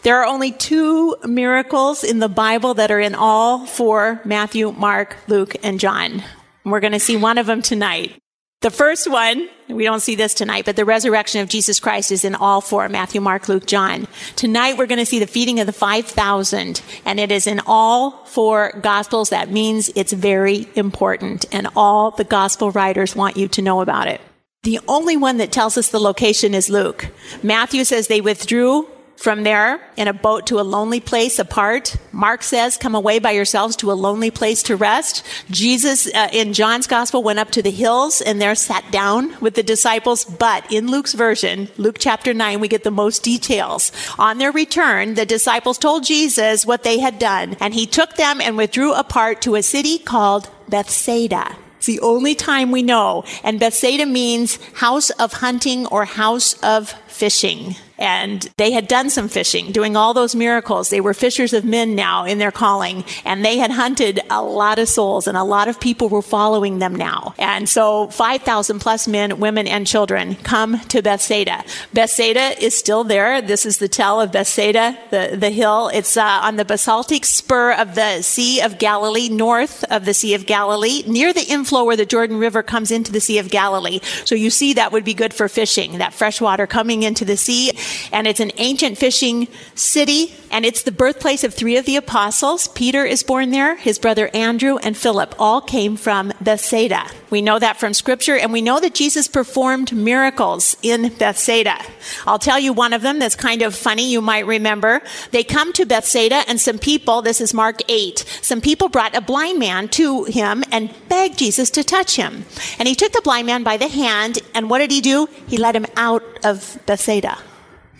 There 0.02 0.18
are 0.20 0.26
only 0.26 0.52
two 0.52 1.16
miracles 1.24 2.04
in 2.04 2.20
the 2.20 2.28
Bible 2.28 2.74
that 2.74 2.90
are 2.90 3.00
in 3.00 3.14
all 3.14 3.66
four 3.66 4.20
Matthew, 4.24 4.72
Mark, 4.72 5.16
Luke, 5.26 5.54
and 5.62 5.78
John. 5.80 6.22
We're 6.64 6.80
going 6.80 6.92
to 6.92 7.00
see 7.00 7.16
one 7.18 7.36
of 7.36 7.46
them 7.46 7.60
tonight. 7.60 8.16
The 8.60 8.70
first 8.70 9.10
one, 9.10 9.50
we 9.68 9.84
don't 9.84 10.00
see 10.00 10.14
this 10.14 10.32
tonight, 10.32 10.64
but 10.64 10.74
the 10.76 10.86
resurrection 10.86 11.42
of 11.42 11.50
Jesus 11.50 11.78
Christ 11.78 12.10
is 12.10 12.24
in 12.24 12.34
all 12.34 12.62
four 12.62 12.88
Matthew, 12.88 13.20
Mark, 13.20 13.46
Luke, 13.46 13.66
John. 13.66 14.06
Tonight 14.36 14.78
we're 14.78 14.86
going 14.86 14.98
to 15.00 15.04
see 15.04 15.18
the 15.18 15.26
feeding 15.26 15.60
of 15.60 15.66
the 15.66 15.72
5,000, 15.72 16.80
and 17.04 17.20
it 17.20 17.30
is 17.30 17.46
in 17.46 17.60
all 17.66 18.12
four 18.24 18.72
Gospels. 18.80 19.28
That 19.30 19.50
means 19.50 19.90
it's 19.94 20.14
very 20.14 20.66
important, 20.76 21.44
and 21.52 21.68
all 21.76 22.12
the 22.12 22.24
Gospel 22.24 22.70
writers 22.70 23.14
want 23.14 23.36
you 23.36 23.48
to 23.48 23.60
know 23.60 23.82
about 23.82 24.06
it. 24.08 24.22
The 24.64 24.80
only 24.88 25.16
one 25.18 25.36
that 25.36 25.52
tells 25.52 25.76
us 25.76 25.88
the 25.88 26.00
location 26.00 26.54
is 26.54 26.70
Luke. 26.70 27.08
Matthew 27.42 27.84
says 27.84 28.06
they 28.08 28.22
withdrew 28.22 28.88
from 29.18 29.42
there 29.42 29.78
in 29.98 30.08
a 30.08 30.14
boat 30.14 30.46
to 30.46 30.58
a 30.58 30.62
lonely 30.62 31.00
place 31.00 31.38
apart. 31.38 31.96
Mark 32.12 32.42
says, 32.42 32.78
come 32.78 32.94
away 32.94 33.18
by 33.18 33.30
yourselves 33.32 33.76
to 33.76 33.92
a 33.92 33.94
lonely 33.94 34.30
place 34.30 34.62
to 34.64 34.74
rest. 34.74 35.22
Jesus 35.50 36.12
uh, 36.14 36.28
in 36.32 36.54
John's 36.54 36.86
gospel 36.86 37.22
went 37.22 37.38
up 37.40 37.50
to 37.50 37.62
the 37.62 37.70
hills 37.70 38.22
and 38.22 38.40
there 38.40 38.54
sat 38.54 38.90
down 38.90 39.38
with 39.40 39.54
the 39.54 39.62
disciples. 39.62 40.24
But 40.24 40.70
in 40.72 40.90
Luke's 40.90 41.12
version, 41.12 41.68
Luke 41.76 41.96
chapter 41.98 42.32
nine, 42.32 42.58
we 42.58 42.66
get 42.66 42.84
the 42.84 42.90
most 42.90 43.22
details. 43.22 43.92
On 44.18 44.38
their 44.38 44.50
return, 44.52 45.12
the 45.12 45.26
disciples 45.26 45.76
told 45.76 46.04
Jesus 46.04 46.64
what 46.64 46.84
they 46.84 46.98
had 47.00 47.18
done 47.18 47.54
and 47.60 47.74
he 47.74 47.84
took 47.86 48.14
them 48.14 48.40
and 48.40 48.56
withdrew 48.56 48.94
apart 48.94 49.42
to 49.42 49.56
a 49.56 49.62
city 49.62 49.98
called 49.98 50.48
Bethsaida. 50.70 51.54
It's 51.86 51.94
the 51.98 52.00
only 52.00 52.34
time 52.34 52.70
we 52.70 52.82
know. 52.82 53.24
And 53.42 53.60
Bethsaida 53.60 54.06
means 54.06 54.58
house 54.76 55.10
of 55.10 55.34
hunting 55.34 55.84
or 55.88 56.06
house 56.06 56.54
of 56.62 56.88
fishing. 57.08 57.76
And 57.98 58.42
they 58.56 58.72
had 58.72 58.88
done 58.88 59.08
some 59.08 59.28
fishing, 59.28 59.70
doing 59.70 59.96
all 59.96 60.14
those 60.14 60.34
miracles. 60.34 60.90
They 60.90 61.00
were 61.00 61.14
fishers 61.14 61.52
of 61.52 61.64
men 61.64 61.94
now 61.94 62.24
in 62.24 62.38
their 62.38 62.50
calling, 62.50 63.04
and 63.24 63.44
they 63.44 63.56
had 63.58 63.70
hunted 63.70 64.20
a 64.30 64.42
lot 64.42 64.80
of 64.80 64.88
souls, 64.88 65.28
and 65.28 65.36
a 65.36 65.44
lot 65.44 65.68
of 65.68 65.80
people 65.80 66.08
were 66.08 66.20
following 66.22 66.80
them 66.80 66.94
now. 66.94 67.34
And 67.38 67.68
so 67.68 68.08
5,000 68.08 68.80
plus 68.80 69.06
men, 69.06 69.38
women, 69.38 69.68
and 69.68 69.86
children 69.86 70.34
come 70.42 70.80
to 70.80 71.02
Bethsaida. 71.02 71.62
Bethsaida 71.92 72.60
is 72.62 72.76
still 72.76 73.04
there. 73.04 73.40
This 73.40 73.64
is 73.64 73.78
the 73.78 73.88
tell 73.88 74.20
of 74.20 74.32
Bethsaida, 74.32 74.98
the, 75.10 75.36
the 75.38 75.50
hill. 75.50 75.88
It's 75.94 76.16
uh, 76.16 76.24
on 76.42 76.56
the 76.56 76.64
basaltic 76.64 77.24
spur 77.24 77.72
of 77.74 77.94
the 77.94 78.22
Sea 78.22 78.60
of 78.60 78.78
Galilee, 78.78 79.28
north 79.28 79.84
of 79.84 80.04
the 80.04 80.14
Sea 80.14 80.34
of 80.34 80.46
Galilee, 80.46 81.04
near 81.06 81.32
the 81.32 81.46
inflow 81.48 81.84
where 81.84 81.96
the 81.96 82.04
Jordan 82.06 82.38
River 82.38 82.62
comes 82.64 82.90
into 82.90 83.12
the 83.12 83.20
Sea 83.20 83.38
of 83.38 83.50
Galilee. 83.50 84.00
So 84.24 84.34
you 84.34 84.50
see 84.50 84.72
that 84.72 84.90
would 84.90 85.04
be 85.04 85.14
good 85.14 85.32
for 85.32 85.48
fishing, 85.48 85.98
that 85.98 86.12
fresh 86.12 86.40
water 86.40 86.66
coming 86.66 87.04
into 87.04 87.24
the 87.24 87.36
sea 87.36 87.70
and 88.14 88.28
it's 88.28 88.40
an 88.40 88.52
ancient 88.58 88.96
fishing 88.96 89.48
city, 89.74 90.32
and 90.52 90.64
it's 90.64 90.84
the 90.84 90.92
birthplace 90.92 91.42
of 91.42 91.52
three 91.52 91.76
of 91.76 91.84
the 91.84 91.96
apostles. 91.96 92.68
Peter 92.68 93.04
is 93.04 93.24
born 93.24 93.50
there, 93.50 93.74
his 93.76 93.98
brother 93.98 94.30
Andrew, 94.32 94.76
and 94.78 94.96
Philip 94.96 95.34
all 95.36 95.60
came 95.60 95.96
from 95.96 96.32
Bethsaida. 96.40 97.06
We 97.30 97.42
know 97.42 97.58
that 97.58 97.78
from 97.80 97.92
scripture, 97.92 98.36
and 98.36 98.52
we 98.52 98.62
know 98.62 98.78
that 98.78 98.94
Jesus 98.94 99.26
performed 99.26 99.92
miracles 99.92 100.76
in 100.80 101.12
Bethsaida. 101.18 101.82
I'll 102.24 102.38
tell 102.38 102.58
you 102.60 102.72
one 102.72 102.92
of 102.92 103.02
them 103.02 103.18
that's 103.18 103.34
kind 103.34 103.62
of 103.62 103.74
funny, 103.74 104.08
you 104.08 104.22
might 104.22 104.46
remember. 104.46 105.02
They 105.32 105.42
come 105.42 105.72
to 105.72 105.84
Bethsaida, 105.84 106.44
and 106.46 106.60
some 106.60 106.78
people, 106.78 107.20
this 107.20 107.40
is 107.40 107.52
Mark 107.52 107.80
8, 107.88 108.20
some 108.42 108.60
people 108.60 108.88
brought 108.88 109.16
a 109.16 109.20
blind 109.20 109.58
man 109.58 109.88
to 109.88 110.22
him 110.24 110.62
and 110.70 110.94
begged 111.08 111.38
Jesus 111.38 111.68
to 111.70 111.82
touch 111.82 112.14
him. 112.14 112.44
And 112.78 112.86
he 112.86 112.94
took 112.94 113.10
the 113.10 113.22
blind 113.22 113.46
man 113.48 113.64
by 113.64 113.76
the 113.76 113.88
hand, 113.88 114.38
and 114.54 114.70
what 114.70 114.78
did 114.78 114.92
he 114.92 115.00
do? 115.00 115.26
He 115.48 115.56
led 115.56 115.74
him 115.74 115.86
out 115.96 116.22
of 116.44 116.78
Bethsaida. 116.86 117.38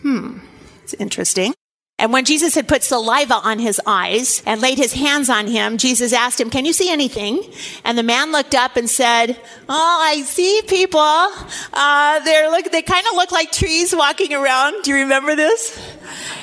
Hmm, 0.05 0.39
it's 0.83 0.93
interesting. 0.95 1.55
And 1.99 2.13
when 2.13 2.27
Jesus 2.27 2.55
had 2.55 2.69
put 2.69 2.83
saliva 2.85 3.37
on 3.37 3.59
his 3.59 3.81
eyes 3.87 4.43
and 4.45 4.61
laid 4.61 4.77
his 4.77 4.93
hands 4.93 5.31
on 5.31 5.47
him, 5.47 5.79
Jesus 5.79 6.13
asked 6.13 6.39
him, 6.39 6.51
Can 6.51 6.67
you 6.67 6.75
see 6.75 6.91
anything? 6.91 7.41
And 7.87 7.97
the 7.97 8.03
man 8.03 8.31
looked 8.33 8.55
up 8.55 8.77
and 8.77 8.91
said, 8.91 9.41
Oh, 9.67 9.99
I 10.07 10.21
see 10.23 10.61
people. 10.67 11.01
Uh, 11.01 12.21
they're 12.21 12.51
look, 12.51 12.71
they 12.71 12.83
kind 12.83 13.07
of 13.07 13.15
look 13.17 13.33
like 13.33 13.51
trees 13.51 13.97
walking 13.97 14.35
around. 14.35 14.83
Do 14.83 14.91
you 14.91 14.99
remember 14.99 15.35
this? 15.35 15.81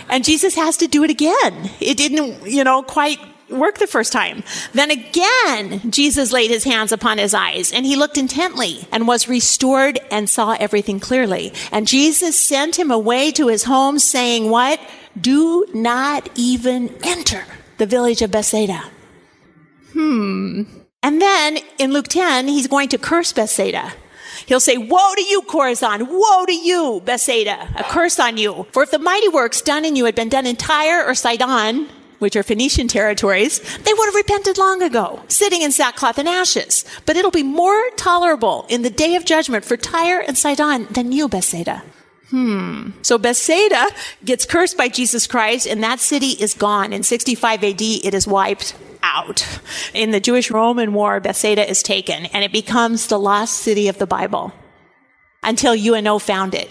And 0.09 0.23
Jesus 0.23 0.55
has 0.55 0.75
to 0.77 0.87
do 0.87 1.03
it 1.03 1.11
again. 1.11 1.69
It 1.79 1.97
didn't, 1.97 2.49
you 2.49 2.63
know, 2.63 2.81
quite 2.81 3.19
work 3.51 3.77
the 3.77 3.87
first 3.87 4.11
time. 4.11 4.43
Then 4.73 4.91
again, 4.91 5.91
Jesus 5.91 6.31
laid 6.31 6.49
his 6.49 6.63
hands 6.63 6.91
upon 6.91 7.17
his 7.17 7.33
eyes 7.33 7.71
and 7.71 7.85
he 7.85 7.95
looked 7.95 8.17
intently 8.17 8.87
and 8.91 9.07
was 9.07 9.27
restored 9.27 9.99
and 10.09 10.29
saw 10.29 10.55
everything 10.59 10.99
clearly. 10.99 11.53
And 11.71 11.87
Jesus 11.87 12.41
sent 12.41 12.77
him 12.77 12.91
away 12.91 13.31
to 13.33 13.47
his 13.47 13.65
home 13.65 13.99
saying, 13.99 14.49
what? 14.49 14.79
Do 15.19 15.65
not 15.73 16.29
even 16.35 16.95
enter 17.03 17.43
the 17.77 17.85
village 17.85 18.21
of 18.21 18.31
Bethsaida. 18.31 18.83
Hmm. 19.93 20.63
And 21.03 21.21
then 21.21 21.57
in 21.79 21.91
Luke 21.91 22.07
10, 22.07 22.47
he's 22.47 22.67
going 22.67 22.89
to 22.89 22.97
curse 22.97 23.33
Bethsaida. 23.33 23.91
He'll 24.45 24.59
say, 24.59 24.77
Woe 24.77 25.13
to 25.15 25.23
you, 25.23 25.41
Chorazin! 25.43 26.07
Woe 26.09 26.45
to 26.45 26.53
you, 26.53 27.01
Bethsaida! 27.05 27.69
A 27.77 27.83
curse 27.83 28.19
on 28.19 28.37
you. 28.37 28.65
For 28.71 28.83
if 28.83 28.91
the 28.91 28.99
mighty 28.99 29.27
works 29.29 29.61
done 29.61 29.85
in 29.85 29.95
you 29.95 30.05
had 30.05 30.15
been 30.15 30.29
done 30.29 30.47
in 30.47 30.55
Tyre 30.55 31.05
or 31.07 31.13
Sidon, 31.13 31.87
which 32.21 32.35
are 32.35 32.43
Phoenician 32.43 32.87
territories, 32.87 33.57
they 33.79 33.93
would 33.93 34.05
have 34.05 34.13
repented 34.15 34.57
long 34.59 34.81
ago, 34.83 35.19
sitting 35.27 35.63
in 35.63 35.71
sackcloth 35.71 36.19
and 36.19 36.29
ashes. 36.29 36.85
But 37.07 37.17
it'll 37.17 37.31
be 37.31 37.41
more 37.41 37.81
tolerable 37.97 38.65
in 38.69 38.83
the 38.83 38.91
day 38.91 39.15
of 39.15 39.25
judgment 39.25 39.65
for 39.65 39.75
Tyre 39.75 40.23
and 40.27 40.37
Sidon 40.37 40.85
than 40.91 41.11
you, 41.11 41.27
Bethsaida. 41.27 41.81
Hmm. 42.29 42.91
So 43.01 43.17
Bethsaida 43.17 43.87
gets 44.23 44.45
cursed 44.45 44.77
by 44.77 44.87
Jesus 44.87 45.25
Christ, 45.25 45.65
and 45.65 45.83
that 45.83 45.99
city 45.99 46.27
is 46.39 46.53
gone. 46.53 46.93
In 46.93 47.01
65 47.01 47.63
AD, 47.63 47.81
it 47.81 48.13
is 48.13 48.27
wiped 48.27 48.75
out. 49.01 49.43
In 49.95 50.11
the 50.11 50.19
Jewish 50.19 50.51
Roman 50.51 50.93
War, 50.93 51.19
Bethsaida 51.21 51.67
is 51.67 51.81
taken, 51.81 52.27
and 52.27 52.43
it 52.43 52.51
becomes 52.51 53.07
the 53.07 53.17
lost 53.19 53.55
city 53.57 53.87
of 53.87 53.97
the 53.97 54.05
Bible 54.07 54.53
until 55.41 55.73
UNO 55.73 56.19
found 56.19 56.53
it 56.53 56.69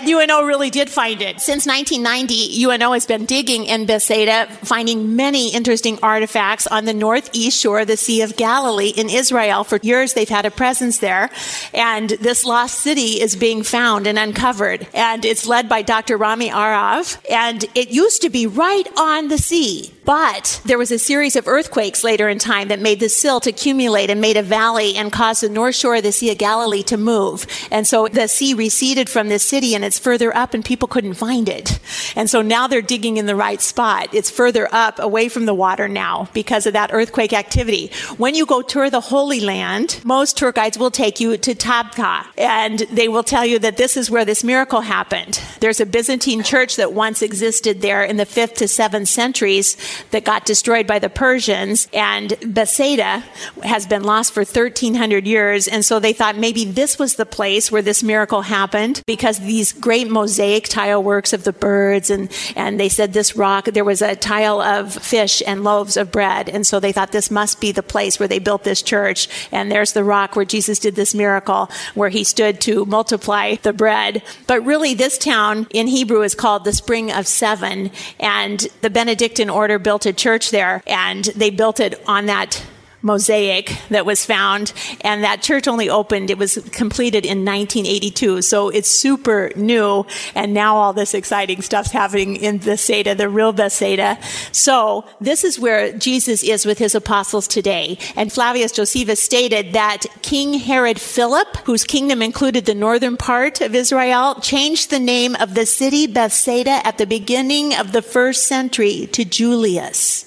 that 0.00 0.08
UNO 0.08 0.42
really 0.44 0.70
did 0.70 0.88
find 0.90 1.20
it. 1.22 1.40
Since 1.40 1.66
1990, 1.66 2.62
UNO 2.64 2.92
has 2.92 3.06
been 3.06 3.26
digging 3.26 3.64
in 3.64 3.86
Bethsaida, 3.86 4.46
finding 4.62 5.16
many 5.16 5.52
interesting 5.54 5.98
artifacts 6.02 6.66
on 6.66 6.84
the 6.84 6.94
northeast 6.94 7.60
shore 7.60 7.80
of 7.80 7.86
the 7.86 7.96
Sea 7.96 8.22
of 8.22 8.36
Galilee 8.36 8.90
in 8.96 9.08
Israel. 9.10 9.64
For 9.64 9.78
years, 9.82 10.14
they've 10.14 10.28
had 10.28 10.46
a 10.46 10.50
presence 10.50 10.98
there, 10.98 11.30
and 11.74 12.10
this 12.10 12.44
lost 12.44 12.78
city 12.80 13.20
is 13.20 13.36
being 13.36 13.62
found 13.62 14.06
and 14.06 14.18
uncovered. 14.18 14.86
And 14.94 15.24
it's 15.24 15.46
led 15.46 15.68
by 15.68 15.82
Dr. 15.82 16.16
Rami 16.16 16.48
Arav, 16.48 17.18
and 17.30 17.64
it 17.74 17.90
used 17.90 18.22
to 18.22 18.30
be 18.30 18.46
right 18.46 18.86
on 18.96 19.28
the 19.28 19.38
sea. 19.38 19.92
But 20.10 20.60
there 20.64 20.76
was 20.76 20.90
a 20.90 20.98
series 20.98 21.36
of 21.36 21.46
earthquakes 21.46 22.02
later 22.02 22.28
in 22.28 22.40
time 22.40 22.66
that 22.66 22.80
made 22.80 22.98
the 22.98 23.08
silt 23.08 23.46
accumulate 23.46 24.10
and 24.10 24.20
made 24.20 24.36
a 24.36 24.42
valley 24.42 24.96
and 24.96 25.12
caused 25.12 25.40
the 25.44 25.48
north 25.48 25.76
shore 25.76 25.94
of 25.94 26.02
the 26.02 26.10
Sea 26.10 26.32
of 26.32 26.38
Galilee 26.38 26.82
to 26.82 26.96
move. 26.96 27.46
And 27.70 27.86
so 27.86 28.08
the 28.08 28.26
sea 28.26 28.52
receded 28.52 29.08
from 29.08 29.28
this 29.28 29.44
city 29.44 29.72
and 29.72 29.84
it's 29.84 30.00
further 30.00 30.36
up 30.36 30.52
and 30.52 30.64
people 30.64 30.88
couldn't 30.88 31.14
find 31.14 31.48
it. 31.48 31.78
And 32.16 32.28
so 32.28 32.42
now 32.42 32.66
they're 32.66 32.82
digging 32.82 33.18
in 33.18 33.26
the 33.26 33.36
right 33.36 33.60
spot. 33.60 34.12
It's 34.12 34.32
further 34.32 34.66
up 34.74 34.98
away 34.98 35.28
from 35.28 35.46
the 35.46 35.54
water 35.54 35.86
now 35.86 36.28
because 36.34 36.66
of 36.66 36.72
that 36.72 36.90
earthquake 36.92 37.32
activity. 37.32 37.92
When 38.16 38.34
you 38.34 38.46
go 38.46 38.62
tour 38.62 38.90
the 38.90 39.00
Holy 39.00 39.38
Land, 39.38 40.00
most 40.04 40.36
tour 40.36 40.50
guides 40.50 40.76
will 40.76 40.90
take 40.90 41.20
you 41.20 41.36
to 41.36 41.54
Tabgha 41.54 42.24
and 42.36 42.80
they 42.90 43.06
will 43.06 43.22
tell 43.22 43.46
you 43.46 43.60
that 43.60 43.76
this 43.76 43.96
is 43.96 44.10
where 44.10 44.24
this 44.24 44.42
miracle 44.42 44.80
happened. 44.80 45.40
There's 45.60 45.78
a 45.78 45.86
Byzantine 45.86 46.42
church 46.42 46.74
that 46.74 46.94
once 46.94 47.22
existed 47.22 47.80
there 47.80 48.02
in 48.02 48.16
the 48.16 48.26
5th 48.26 48.54
to 48.56 48.64
7th 48.64 49.06
centuries 49.06 49.76
that 50.10 50.24
got 50.24 50.46
destroyed 50.46 50.86
by 50.86 50.98
the 50.98 51.08
Persians, 51.10 51.88
and 51.92 52.34
Bethsaida 52.44 53.22
has 53.62 53.86
been 53.86 54.02
lost 54.04 54.32
for 54.32 54.40
1,300 54.40 55.26
years. 55.26 55.68
And 55.68 55.84
so 55.84 55.98
they 56.00 56.12
thought 56.12 56.36
maybe 56.36 56.64
this 56.64 56.98
was 56.98 57.14
the 57.16 57.26
place 57.26 57.70
where 57.70 57.82
this 57.82 58.02
miracle 58.02 58.42
happened 58.42 59.02
because 59.06 59.38
these 59.40 59.72
great 59.72 60.10
mosaic 60.10 60.68
tile 60.68 61.02
works 61.02 61.32
of 61.32 61.44
the 61.44 61.52
birds, 61.52 62.10
and, 62.10 62.30
and 62.56 62.80
they 62.80 62.88
said 62.88 63.12
this 63.12 63.36
rock, 63.36 63.66
there 63.66 63.84
was 63.84 64.02
a 64.02 64.16
tile 64.16 64.60
of 64.60 64.92
fish 64.92 65.42
and 65.46 65.64
loaves 65.64 65.96
of 65.96 66.10
bread. 66.10 66.48
And 66.48 66.66
so 66.66 66.80
they 66.80 66.92
thought 66.92 67.12
this 67.12 67.30
must 67.30 67.60
be 67.60 67.72
the 67.72 67.82
place 67.82 68.18
where 68.18 68.28
they 68.28 68.38
built 68.38 68.64
this 68.64 68.82
church. 68.82 69.28
And 69.52 69.70
there's 69.70 69.92
the 69.92 70.04
rock 70.04 70.36
where 70.36 70.44
Jesus 70.44 70.78
did 70.78 70.94
this 70.96 71.14
miracle, 71.14 71.70
where 71.94 72.08
he 72.08 72.24
stood 72.24 72.60
to 72.62 72.84
multiply 72.86 73.56
the 73.56 73.72
bread. 73.72 74.22
But 74.46 74.64
really, 74.64 74.94
this 74.94 75.18
town 75.18 75.66
in 75.70 75.86
Hebrew 75.86 76.22
is 76.22 76.34
called 76.34 76.64
the 76.64 76.72
Spring 76.72 77.10
of 77.10 77.26
Seven, 77.26 77.90
and 78.18 78.66
the 78.80 78.90
Benedictine 78.90 79.50
order 79.50 79.78
built 79.82 80.06
a 80.06 80.12
church 80.12 80.50
there, 80.50 80.82
and 80.86 81.24
they 81.36 81.50
built 81.50 81.80
it 81.80 82.00
on 82.06 82.26
that 82.26 82.62
mosaic 83.02 83.76
that 83.90 84.06
was 84.06 84.24
found. 84.24 84.72
And 85.02 85.24
that 85.24 85.42
church 85.42 85.66
only 85.68 85.88
opened, 85.88 86.30
it 86.30 86.38
was 86.38 86.58
completed 86.72 87.24
in 87.24 87.38
1982. 87.44 88.42
So 88.42 88.68
it's 88.68 88.90
super 88.90 89.50
new. 89.56 90.06
And 90.34 90.52
now 90.54 90.76
all 90.76 90.92
this 90.92 91.14
exciting 91.14 91.62
stuff's 91.62 91.90
happening 91.90 92.36
in 92.36 92.58
the 92.58 92.80
the 92.90 93.28
real 93.28 93.52
Bethsaida. 93.52 94.18
So 94.52 95.04
this 95.20 95.44
is 95.44 95.60
where 95.60 95.92
Jesus 95.96 96.42
is 96.42 96.64
with 96.66 96.78
his 96.78 96.94
apostles 96.94 97.46
today. 97.46 97.98
And 98.16 98.32
Flavius 98.32 98.72
Josephus 98.72 99.22
stated 99.22 99.74
that 99.74 100.06
King 100.22 100.54
Herod 100.54 101.00
Philip, 101.00 101.46
whose 101.58 101.84
kingdom 101.84 102.20
included 102.22 102.64
the 102.64 102.74
northern 102.74 103.16
part 103.16 103.60
of 103.60 103.74
Israel, 103.76 104.34
changed 104.40 104.90
the 104.90 104.98
name 104.98 105.36
of 105.36 105.54
the 105.54 105.66
city 105.66 106.06
Bethsaida 106.08 106.84
at 106.86 106.96
the 106.98 107.06
beginning 107.06 107.74
of 107.74 107.92
the 107.92 108.02
first 108.02 108.48
century 108.48 109.08
to 109.12 109.24
Julias. 109.24 110.26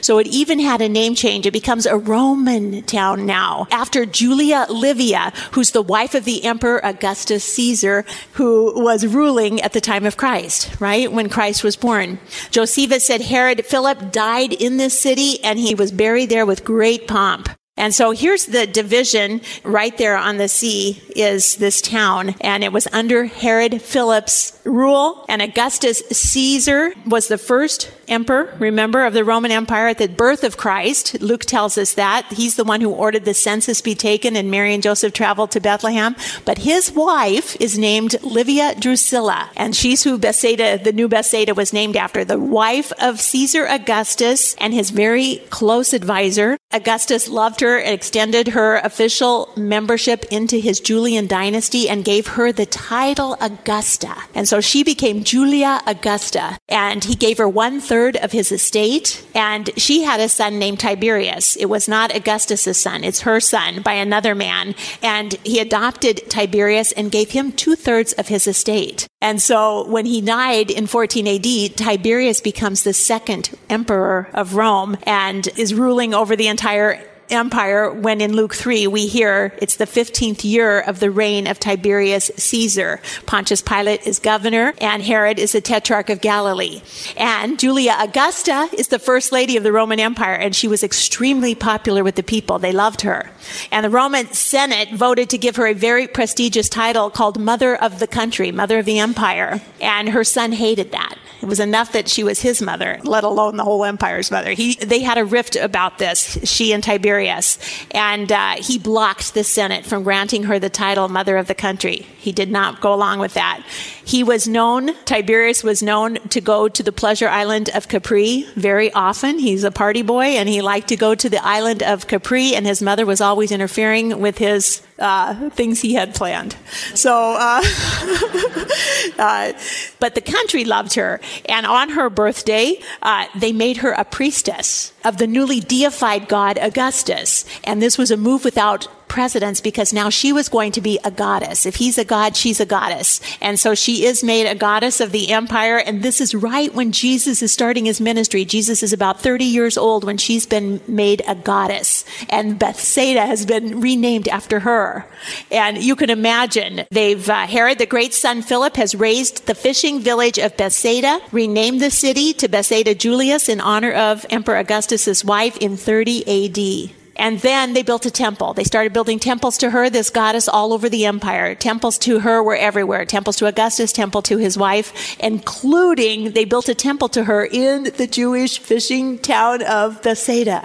So 0.00 0.18
it 0.18 0.26
even 0.28 0.58
had 0.58 0.80
a 0.80 0.88
name 0.88 1.14
change. 1.14 1.46
It 1.46 1.52
becomes 1.52 1.86
a 1.86 1.96
Roman 1.96 2.82
town 2.82 3.26
now 3.26 3.66
after 3.70 4.04
Julia 4.06 4.66
Livia, 4.68 5.32
who's 5.52 5.72
the 5.72 5.82
wife 5.82 6.14
of 6.14 6.24
the 6.24 6.44
Emperor 6.44 6.80
Augustus 6.84 7.44
Caesar, 7.54 8.04
who 8.34 8.72
was 8.80 9.06
ruling 9.06 9.60
at 9.60 9.72
the 9.72 9.80
time 9.80 10.06
of 10.06 10.16
Christ, 10.16 10.74
right? 10.80 11.10
When 11.12 11.28
Christ 11.28 11.64
was 11.64 11.76
born. 11.76 12.18
Josephus 12.50 13.06
said 13.06 13.22
Herod 13.22 13.64
Philip 13.66 14.12
died 14.12 14.52
in 14.52 14.76
this 14.76 14.98
city 14.98 15.42
and 15.42 15.58
he 15.58 15.74
was 15.74 15.92
buried 15.92 16.30
there 16.30 16.46
with 16.46 16.64
great 16.64 17.08
pomp. 17.08 17.48
And 17.78 17.94
so 17.94 18.10
here's 18.10 18.46
the 18.46 18.66
division 18.66 19.40
right 19.62 19.96
there 19.96 20.16
on 20.16 20.36
the 20.36 20.48
sea 20.48 21.00
is 21.16 21.56
this 21.56 21.80
town. 21.80 22.34
And 22.40 22.62
it 22.64 22.72
was 22.72 22.88
under 22.92 23.24
Herod 23.24 23.80
Philip's 23.80 24.60
rule. 24.64 25.24
And 25.28 25.40
Augustus 25.40 26.00
Caesar 26.10 26.92
was 27.06 27.28
the 27.28 27.38
first 27.38 27.90
emperor, 28.08 28.52
remember, 28.58 29.04
of 29.06 29.12
the 29.14 29.24
Roman 29.24 29.52
Empire 29.52 29.86
at 29.86 29.98
the 29.98 30.08
birth 30.08 30.42
of 30.42 30.56
Christ. 30.56 31.20
Luke 31.22 31.42
tells 31.44 31.78
us 31.78 31.94
that. 31.94 32.26
He's 32.32 32.56
the 32.56 32.64
one 32.64 32.80
who 32.80 32.90
ordered 32.90 33.24
the 33.24 33.32
census 33.34 33.80
be 33.80 33.94
taken 33.94 34.34
and 34.34 34.50
Mary 34.50 34.74
and 34.74 34.82
Joseph 34.82 35.12
traveled 35.12 35.52
to 35.52 35.60
Bethlehem. 35.60 36.16
But 36.44 36.58
his 36.58 36.90
wife 36.92 37.56
is 37.60 37.78
named 37.78 38.16
Livia 38.22 38.74
Drusilla. 38.78 39.50
And 39.56 39.76
she's 39.76 40.02
who 40.02 40.18
Bethsaida, 40.18 40.78
the 40.82 40.92
new 40.92 41.06
Bethsaida 41.06 41.54
was 41.54 41.72
named 41.72 41.96
after, 41.96 42.24
the 42.24 42.40
wife 42.40 42.90
of 43.00 43.20
Caesar 43.20 43.66
Augustus 43.68 44.56
and 44.56 44.74
his 44.74 44.90
very 44.90 45.36
close 45.50 45.92
advisor, 45.92 46.57
Augustus 46.70 47.30
loved 47.30 47.60
her, 47.62 47.78
extended 47.78 48.48
her 48.48 48.76
official 48.84 49.50
membership 49.56 50.26
into 50.30 50.58
his 50.58 50.80
Julian 50.80 51.26
dynasty, 51.26 51.88
and 51.88 52.04
gave 52.04 52.26
her 52.26 52.52
the 52.52 52.66
title 52.66 53.38
Augusta. 53.40 54.14
And 54.34 54.46
so 54.46 54.60
she 54.60 54.82
became 54.84 55.24
Julia 55.24 55.80
Augusta. 55.86 56.58
And 56.68 57.04
he 57.04 57.14
gave 57.14 57.38
her 57.38 57.48
one 57.48 57.80
third 57.80 58.16
of 58.18 58.32
his 58.32 58.52
estate. 58.52 59.26
And 59.34 59.70
she 59.78 60.02
had 60.02 60.20
a 60.20 60.28
son 60.28 60.58
named 60.58 60.80
Tiberius. 60.80 61.56
It 61.56 61.66
was 61.66 61.88
not 61.88 62.14
Augustus's 62.14 62.78
son, 62.80 63.02
it's 63.02 63.22
her 63.22 63.40
son 63.40 63.80
by 63.80 63.94
another 63.94 64.34
man. 64.34 64.74
And 65.02 65.34
he 65.44 65.60
adopted 65.60 66.28
Tiberius 66.28 66.92
and 66.92 67.10
gave 67.10 67.30
him 67.30 67.50
two 67.52 67.76
thirds 67.76 68.12
of 68.14 68.28
his 68.28 68.46
estate. 68.46 69.06
And 69.20 69.42
so 69.42 69.84
when 69.88 70.06
he 70.06 70.20
died 70.20 70.70
in 70.70 70.86
14 70.86 71.26
AD, 71.26 71.76
Tiberius 71.76 72.40
becomes 72.40 72.82
the 72.84 72.94
second 72.94 73.50
emperor 73.68 74.28
of 74.32 74.54
Rome 74.54 74.96
and 75.02 75.48
is 75.56 75.74
ruling 75.74 76.14
over 76.14 76.36
the 76.36 76.46
entire 76.46 77.02
Empire 77.30 77.90
when 77.92 78.20
in 78.20 78.34
Luke 78.34 78.54
3 78.54 78.86
we 78.86 79.06
hear 79.06 79.52
it's 79.58 79.76
the 79.76 79.84
15th 79.86 80.44
year 80.44 80.80
of 80.80 81.00
the 81.00 81.10
reign 81.10 81.46
of 81.46 81.58
Tiberius 81.58 82.30
Caesar. 82.36 83.00
Pontius 83.26 83.62
Pilate 83.62 84.06
is 84.06 84.18
governor 84.18 84.74
and 84.80 85.02
Herod 85.02 85.38
is 85.38 85.52
the 85.52 85.60
tetrarch 85.60 86.10
of 86.10 86.20
Galilee. 86.20 86.82
And 87.16 87.58
Julia 87.58 87.96
Augusta 87.98 88.68
is 88.76 88.88
the 88.88 88.98
first 88.98 89.32
lady 89.32 89.56
of 89.56 89.62
the 89.62 89.72
Roman 89.72 90.00
Empire 90.00 90.34
and 90.34 90.54
she 90.54 90.68
was 90.68 90.82
extremely 90.82 91.54
popular 91.54 92.02
with 92.04 92.14
the 92.14 92.22
people. 92.22 92.58
They 92.58 92.72
loved 92.72 93.02
her. 93.02 93.30
And 93.70 93.84
the 93.84 93.90
Roman 93.90 94.32
Senate 94.32 94.90
voted 94.92 95.28
to 95.30 95.38
give 95.38 95.56
her 95.56 95.66
a 95.66 95.74
very 95.74 96.06
prestigious 96.06 96.68
title 96.68 97.10
called 97.10 97.38
Mother 97.38 97.74
of 97.76 97.98
the 97.98 98.06
Country, 98.06 98.52
Mother 98.52 98.78
of 98.78 98.84
the 98.86 98.98
Empire. 98.98 99.60
And 99.80 100.10
her 100.10 100.24
son 100.24 100.52
hated 100.52 100.92
that. 100.92 101.14
It 101.40 101.46
was 101.46 101.60
enough 101.60 101.92
that 101.92 102.08
she 102.08 102.24
was 102.24 102.40
his 102.42 102.60
mother, 102.60 102.98
let 103.04 103.22
alone 103.22 103.56
the 103.56 103.64
whole 103.64 103.84
empire's 103.84 104.30
mother. 104.30 104.50
He, 104.52 104.74
they 104.74 105.00
had 105.00 105.18
a 105.18 105.24
rift 105.24 105.54
about 105.54 105.98
this, 105.98 106.36
she 106.44 106.72
and 106.72 106.82
Tiberius, 106.82 107.58
and 107.92 108.30
uh, 108.32 108.56
he 108.60 108.76
blocked 108.78 109.34
the 109.34 109.44
Senate 109.44 109.86
from 109.86 110.02
granting 110.02 110.44
her 110.44 110.58
the 110.58 110.68
title 110.70 111.08
Mother 111.08 111.36
of 111.36 111.46
the 111.46 111.54
Country. 111.54 112.06
He 112.18 112.32
did 112.32 112.50
not 112.50 112.80
go 112.80 112.92
along 112.92 113.20
with 113.20 113.34
that. 113.34 113.62
He 114.04 114.24
was 114.24 114.48
known, 114.48 114.90
Tiberius 115.04 115.62
was 115.62 115.80
known 115.82 116.14
to 116.30 116.40
go 116.40 116.68
to 116.68 116.82
the 116.82 116.90
pleasure 116.92 117.28
island 117.28 117.70
of 117.74 117.86
Capri 117.88 118.46
very 118.56 118.90
often. 118.92 119.38
He's 119.38 119.62
a 119.64 119.70
party 119.70 120.02
boy 120.02 120.22
and 120.38 120.48
he 120.48 120.60
liked 120.62 120.88
to 120.88 120.96
go 120.96 121.14
to 121.14 121.28
the 121.28 121.44
island 121.46 121.82
of 121.84 122.08
Capri, 122.08 122.54
and 122.56 122.66
his 122.66 122.82
mother 122.82 123.06
was 123.06 123.20
always 123.20 123.52
interfering 123.52 124.20
with 124.20 124.38
his 124.38 124.82
uh, 124.98 125.50
things 125.50 125.80
he 125.80 125.94
had 125.94 126.14
planned. 126.14 126.56
So, 126.94 127.36
uh, 127.38 127.62
uh, 129.18 129.52
but 130.00 130.14
the 130.14 130.20
country 130.20 130.64
loved 130.64 130.94
her, 130.94 131.20
and 131.48 131.66
on 131.66 131.90
her 131.90 132.10
birthday, 132.10 132.80
uh, 133.02 133.26
they 133.36 133.52
made 133.52 133.78
her 133.78 133.92
a 133.92 134.04
priestess 134.04 134.92
of 135.04 135.18
the 135.18 135.26
newly 135.26 135.60
deified 135.60 136.28
god 136.28 136.58
Augustus, 136.58 137.44
and 137.64 137.80
this 137.82 137.96
was 137.98 138.10
a 138.10 138.16
move 138.16 138.44
without 138.44 138.88
precedents 139.08 139.60
because 139.60 139.92
now 139.92 140.10
she 140.10 140.32
was 140.32 140.48
going 140.48 140.72
to 140.72 140.80
be 140.80 140.98
a 141.04 141.10
goddess. 141.10 141.66
If 141.66 141.76
he's 141.76 141.98
a 141.98 142.04
god, 142.04 142.36
she's 142.36 142.60
a 142.60 142.66
goddess. 142.66 143.20
And 143.40 143.58
so 143.58 143.74
she 143.74 144.04
is 144.04 144.22
made 144.22 144.46
a 144.46 144.54
goddess 144.54 145.00
of 145.00 145.10
the 145.12 145.30
empire. 145.30 145.78
And 145.78 146.02
this 146.02 146.20
is 146.20 146.34
right 146.34 146.72
when 146.74 146.92
Jesus 146.92 147.42
is 147.42 147.52
starting 147.52 147.86
his 147.86 148.00
ministry. 148.00 148.44
Jesus 148.44 148.82
is 148.82 148.92
about 148.92 149.20
30 149.20 149.44
years 149.44 149.76
old 149.76 150.04
when 150.04 150.18
she's 150.18 150.46
been 150.46 150.80
made 150.86 151.22
a 151.26 151.34
goddess. 151.34 152.04
And 152.28 152.58
Bethsaida 152.58 153.26
has 153.26 153.46
been 153.46 153.80
renamed 153.80 154.28
after 154.28 154.60
her. 154.60 155.06
And 155.50 155.78
you 155.82 155.96
can 155.96 156.10
imagine 156.10 156.84
they've, 156.90 157.28
uh, 157.28 157.46
Herod, 157.46 157.78
the 157.78 157.86
great 157.86 158.14
son 158.14 158.42
Philip, 158.42 158.76
has 158.76 158.94
raised 158.94 159.46
the 159.46 159.54
fishing 159.54 160.00
village 160.00 160.38
of 160.38 160.56
Bethsaida, 160.56 161.20
renamed 161.32 161.80
the 161.80 161.90
city 161.90 162.32
to 162.34 162.48
Bethsaida 162.48 162.94
Julias 162.94 163.48
in 163.48 163.60
honor 163.60 163.92
of 163.92 164.26
Emperor 164.30 164.56
Augustus's 164.58 165.24
wife 165.24 165.56
in 165.56 165.76
30 165.76 166.88
AD. 166.90 166.94
And 167.18 167.40
then 167.40 167.72
they 167.72 167.82
built 167.82 168.06
a 168.06 168.10
temple. 168.12 168.54
They 168.54 168.62
started 168.62 168.92
building 168.92 169.18
temples 169.18 169.58
to 169.58 169.70
her, 169.70 169.90
this 169.90 170.08
goddess 170.08 170.48
all 170.48 170.72
over 170.72 170.88
the 170.88 171.04
empire. 171.04 171.56
Temples 171.56 171.98
to 171.98 172.20
her 172.20 172.40
were 172.44 172.54
everywhere. 172.56 173.04
Temples 173.04 173.36
to 173.36 173.46
Augustus, 173.46 173.90
temple 173.92 174.22
to 174.22 174.36
his 174.38 174.56
wife, 174.56 175.16
including 175.18 176.30
they 176.30 176.44
built 176.44 176.68
a 176.68 176.74
temple 176.76 177.08
to 177.10 177.24
her 177.24 177.44
in 177.44 177.84
the 177.96 178.06
Jewish 178.06 178.60
fishing 178.60 179.18
town 179.18 179.62
of 179.62 180.00
Bethsaida. 180.02 180.64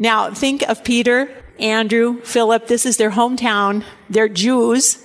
Now 0.00 0.34
think 0.34 0.62
of 0.62 0.82
Peter, 0.82 1.30
Andrew, 1.60 2.20
Philip. 2.22 2.66
This 2.66 2.84
is 2.84 2.96
their 2.96 3.12
hometown. 3.12 3.84
They're 4.10 4.28
Jews. 4.28 4.98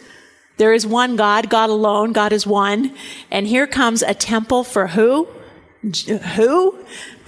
There 0.57 0.73
is 0.73 0.87
one 0.87 1.15
God, 1.15 1.49
God 1.49 1.69
alone. 1.69 2.13
God 2.13 2.33
is 2.33 2.47
one. 2.47 2.95
And 3.29 3.45
here 3.45 3.67
comes 3.67 4.01
a 4.01 4.15
temple 4.15 4.63
for 4.63 4.87
who? 4.87 5.27
J- 5.89 6.17
who? 6.17 6.77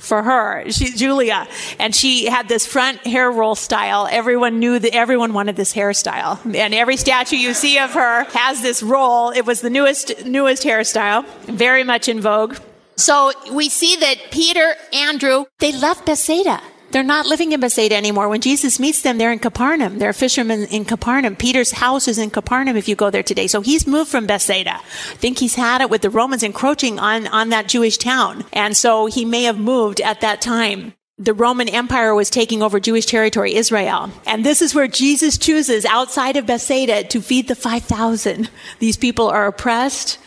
for 0.02 0.24
her. 0.24 0.66
She's 0.70 0.98
Julia. 1.00 1.48
And 1.80 1.96
she 1.96 2.26
had 2.26 2.48
this 2.50 2.66
front 2.66 2.98
hair 3.06 3.32
roll 3.32 3.56
style. 3.56 4.08
Everyone 4.12 4.60
knew 4.60 4.80
that 4.80 4.94
everyone 4.94 5.34
wanted 5.34 5.56
this 5.56 5.74
hairstyle. 5.74 6.44
And 6.56 6.74
every 6.74 6.98
statue 6.98 7.38
you 7.38 7.54
see 7.54 7.78
of 7.78 7.92
her 7.94 8.24
has 8.26 8.62
this 8.62 8.82
roll. 8.84 9.30
It 9.30 9.46
was 9.46 9.62
the 9.62 9.70
newest, 9.70 10.26
newest 10.26 10.64
hairstyle, 10.64 11.26
very 11.46 11.84
much 11.84 12.10
in 12.10 12.20
vogue. 12.20 12.58
So 12.98 13.32
we 13.52 13.70
see 13.70 13.96
that 13.98 14.18
Peter, 14.32 14.76
Andrew, 14.92 15.46
they 15.60 15.72
left 15.72 16.06
Bethsaida. 16.06 16.60
They're 16.92 17.04
not 17.04 17.26
living 17.26 17.54
in 17.54 17.62
Bethsaida 17.62 17.96
anymore. 17.96 18.28
When 18.28 18.42
Jesus 18.42 18.78
meets 18.80 19.02
them, 19.02 19.18
they're 19.18 19.32
in 19.32 19.40
Capernaum. 19.40 19.98
They're 19.98 20.12
fishermen 20.12 20.64
in 20.66 20.84
Capernaum. 20.84 21.38
Peter's 21.38 21.72
house 21.72 22.08
is 22.08 22.18
in 22.18 22.30
Capernaum 22.32 22.76
if 22.76 22.90
you 22.90 22.96
go 22.96 23.10
there 23.10 23.24
today. 23.24 23.48
So 23.48 23.62
he's 23.62 23.88
moved 23.88 24.12
from 24.12 24.26
Bethsaida. 24.28 24.76
I 24.76 24.80
think 25.16 25.40
he's 25.40 25.56
had 25.56 25.80
it 25.80 25.90
with 25.90 26.02
the 26.02 26.10
Romans 26.10 26.44
encroaching 26.44 27.00
on, 27.00 27.28
on 27.28 27.50
that 27.50 27.70
Jewish 27.70 27.98
town. 27.98 28.44
And 28.52 28.76
so 28.76 29.06
he 29.06 29.24
may 29.24 29.44
have 29.44 29.58
moved 29.60 30.02
at 30.02 30.22
that 30.22 30.42
time 30.42 30.94
the 31.18 31.36
Roman 31.36 31.70
Empire 31.70 32.16
was 32.16 32.32
taking 32.32 32.64
over 32.64 32.80
Jewish 32.80 33.06
territory, 33.06 33.54
Israel. 33.54 34.10
And 34.26 34.44
this 34.44 34.60
is 34.60 34.74
where 34.74 34.88
Jesus 34.88 35.38
chooses 35.38 35.86
outside 35.86 36.36
of 36.36 36.48
Bethsaida 36.48 37.04
to 37.04 37.22
feed 37.22 37.48
the 37.48 37.54
5,000. 37.54 38.50
These 38.80 38.98
people 38.98 39.28
are 39.28 39.46
oppressed 39.46 40.18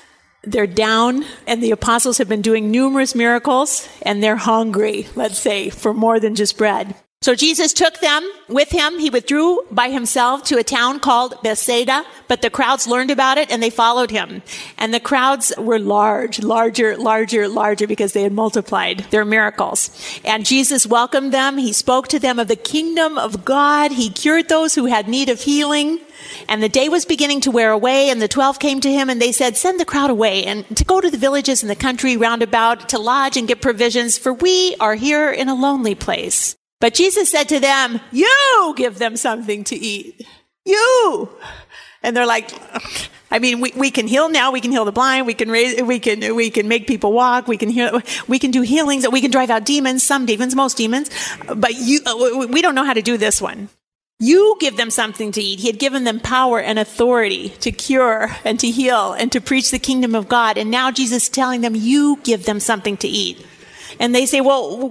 they're 0.46 0.66
down 0.66 1.24
and 1.46 1.62
the 1.62 1.70
apostles 1.70 2.18
have 2.18 2.28
been 2.28 2.42
doing 2.42 2.70
numerous 2.70 3.14
miracles 3.14 3.88
and 4.02 4.22
they're 4.22 4.36
hungry, 4.36 5.06
let's 5.14 5.38
say, 5.38 5.70
for 5.70 5.94
more 5.94 6.20
than 6.20 6.34
just 6.34 6.56
bread. 6.56 6.94
So 7.24 7.34
Jesus 7.34 7.72
took 7.72 8.00
them 8.00 8.30
with 8.48 8.68
him. 8.68 8.98
He 8.98 9.08
withdrew 9.08 9.64
by 9.70 9.88
himself 9.88 10.44
to 10.44 10.58
a 10.58 10.62
town 10.62 11.00
called 11.00 11.32
Bethsaida, 11.42 12.04
but 12.28 12.42
the 12.42 12.50
crowds 12.50 12.86
learned 12.86 13.10
about 13.10 13.38
it 13.38 13.50
and 13.50 13.62
they 13.62 13.70
followed 13.70 14.10
him. 14.10 14.42
And 14.76 14.92
the 14.92 15.00
crowds 15.00 15.50
were 15.56 15.78
large, 15.78 16.42
larger, 16.42 16.98
larger, 16.98 17.48
larger 17.48 17.86
because 17.86 18.12
they 18.12 18.24
had 18.24 18.34
multiplied 18.34 19.06
their 19.08 19.24
miracles. 19.24 19.88
And 20.22 20.44
Jesus 20.44 20.86
welcomed 20.86 21.32
them. 21.32 21.56
He 21.56 21.72
spoke 21.72 22.08
to 22.08 22.18
them 22.18 22.38
of 22.38 22.48
the 22.48 22.56
kingdom 22.56 23.16
of 23.16 23.42
God. 23.42 23.92
He 23.92 24.10
cured 24.10 24.50
those 24.50 24.74
who 24.74 24.84
had 24.84 25.08
need 25.08 25.30
of 25.30 25.40
healing. 25.40 26.00
And 26.46 26.62
the 26.62 26.68
day 26.68 26.90
was 26.90 27.06
beginning 27.06 27.40
to 27.42 27.50
wear 27.50 27.70
away, 27.72 28.10
and 28.10 28.20
the 28.20 28.28
twelve 28.28 28.58
came 28.58 28.82
to 28.82 28.92
him, 28.92 29.08
and 29.08 29.20
they 29.22 29.32
said, 29.32 29.56
Send 29.56 29.80
the 29.80 29.84
crowd 29.86 30.10
away, 30.10 30.44
and 30.44 30.66
to 30.76 30.84
go 30.84 31.00
to 31.00 31.10
the 31.10 31.16
villages 31.16 31.62
in 31.62 31.70
the 31.70 31.74
country 31.74 32.18
round 32.18 32.42
about 32.42 32.86
to 32.90 32.98
lodge 32.98 33.38
and 33.38 33.48
get 33.48 33.62
provisions, 33.62 34.18
for 34.18 34.34
we 34.34 34.76
are 34.78 34.94
here 34.94 35.30
in 35.32 35.48
a 35.48 35.54
lonely 35.54 35.94
place. 35.94 36.54
But 36.84 36.92
Jesus 36.92 37.30
said 37.30 37.48
to 37.48 37.60
them, 37.60 37.98
You 38.12 38.74
give 38.76 38.98
them 38.98 39.16
something 39.16 39.64
to 39.64 39.74
eat. 39.74 40.26
You. 40.66 41.30
And 42.02 42.14
they're 42.14 42.26
like, 42.26 42.50
I 43.30 43.38
mean, 43.38 43.60
we, 43.60 43.72
we 43.74 43.90
can 43.90 44.06
heal 44.06 44.28
now. 44.28 44.52
We 44.52 44.60
can 44.60 44.70
heal 44.70 44.84
the 44.84 44.92
blind. 44.92 45.26
We 45.26 45.32
can 45.32 45.50
raise, 45.50 45.80
we 45.82 45.98
can, 45.98 46.36
we 46.36 46.50
can 46.50 46.68
make 46.68 46.86
people 46.86 47.14
walk. 47.14 47.48
We 47.48 47.56
can 47.56 47.70
heal, 47.70 48.02
we 48.28 48.38
can 48.38 48.50
do 48.50 48.60
healings. 48.60 49.08
We 49.08 49.22
can 49.22 49.30
drive 49.30 49.48
out 49.48 49.64
demons, 49.64 50.02
some 50.02 50.26
demons, 50.26 50.54
most 50.54 50.76
demons. 50.76 51.08
But 51.56 51.74
you, 51.76 52.00
uh, 52.04 52.48
we 52.50 52.60
don't 52.60 52.74
know 52.74 52.84
how 52.84 52.92
to 52.92 53.00
do 53.00 53.16
this 53.16 53.40
one. 53.40 53.70
You 54.20 54.54
give 54.60 54.76
them 54.76 54.90
something 54.90 55.32
to 55.32 55.40
eat. 55.40 55.60
He 55.60 55.68
had 55.68 55.78
given 55.78 56.04
them 56.04 56.20
power 56.20 56.60
and 56.60 56.78
authority 56.78 57.48
to 57.60 57.72
cure 57.72 58.28
and 58.44 58.60
to 58.60 58.68
heal 58.68 59.14
and 59.14 59.32
to 59.32 59.40
preach 59.40 59.70
the 59.70 59.78
kingdom 59.78 60.14
of 60.14 60.28
God. 60.28 60.58
And 60.58 60.70
now 60.70 60.90
Jesus 60.90 61.22
is 61.22 61.28
telling 61.30 61.62
them, 61.62 61.74
you 61.74 62.20
give 62.24 62.44
them 62.44 62.60
something 62.60 62.98
to 62.98 63.08
eat. 63.08 63.42
And 64.00 64.12
they 64.12 64.26
say, 64.26 64.40
well, 64.40 64.88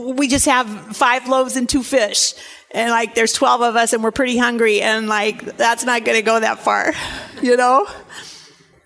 we 0.00 0.26
just 0.28 0.46
have 0.46 0.68
five 0.96 1.28
loaves 1.28 1.56
and 1.56 1.68
two 1.68 1.82
fish. 1.82 2.34
And 2.70 2.90
like, 2.90 3.14
there's 3.14 3.32
12 3.32 3.60
of 3.60 3.76
us 3.76 3.92
and 3.92 4.02
we're 4.02 4.10
pretty 4.10 4.38
hungry. 4.38 4.80
And 4.80 5.06
like, 5.06 5.56
that's 5.56 5.84
not 5.84 6.04
going 6.04 6.16
to 6.16 6.22
go 6.22 6.40
that 6.40 6.60
far, 6.60 6.92
you 7.42 7.56
know? 7.56 7.86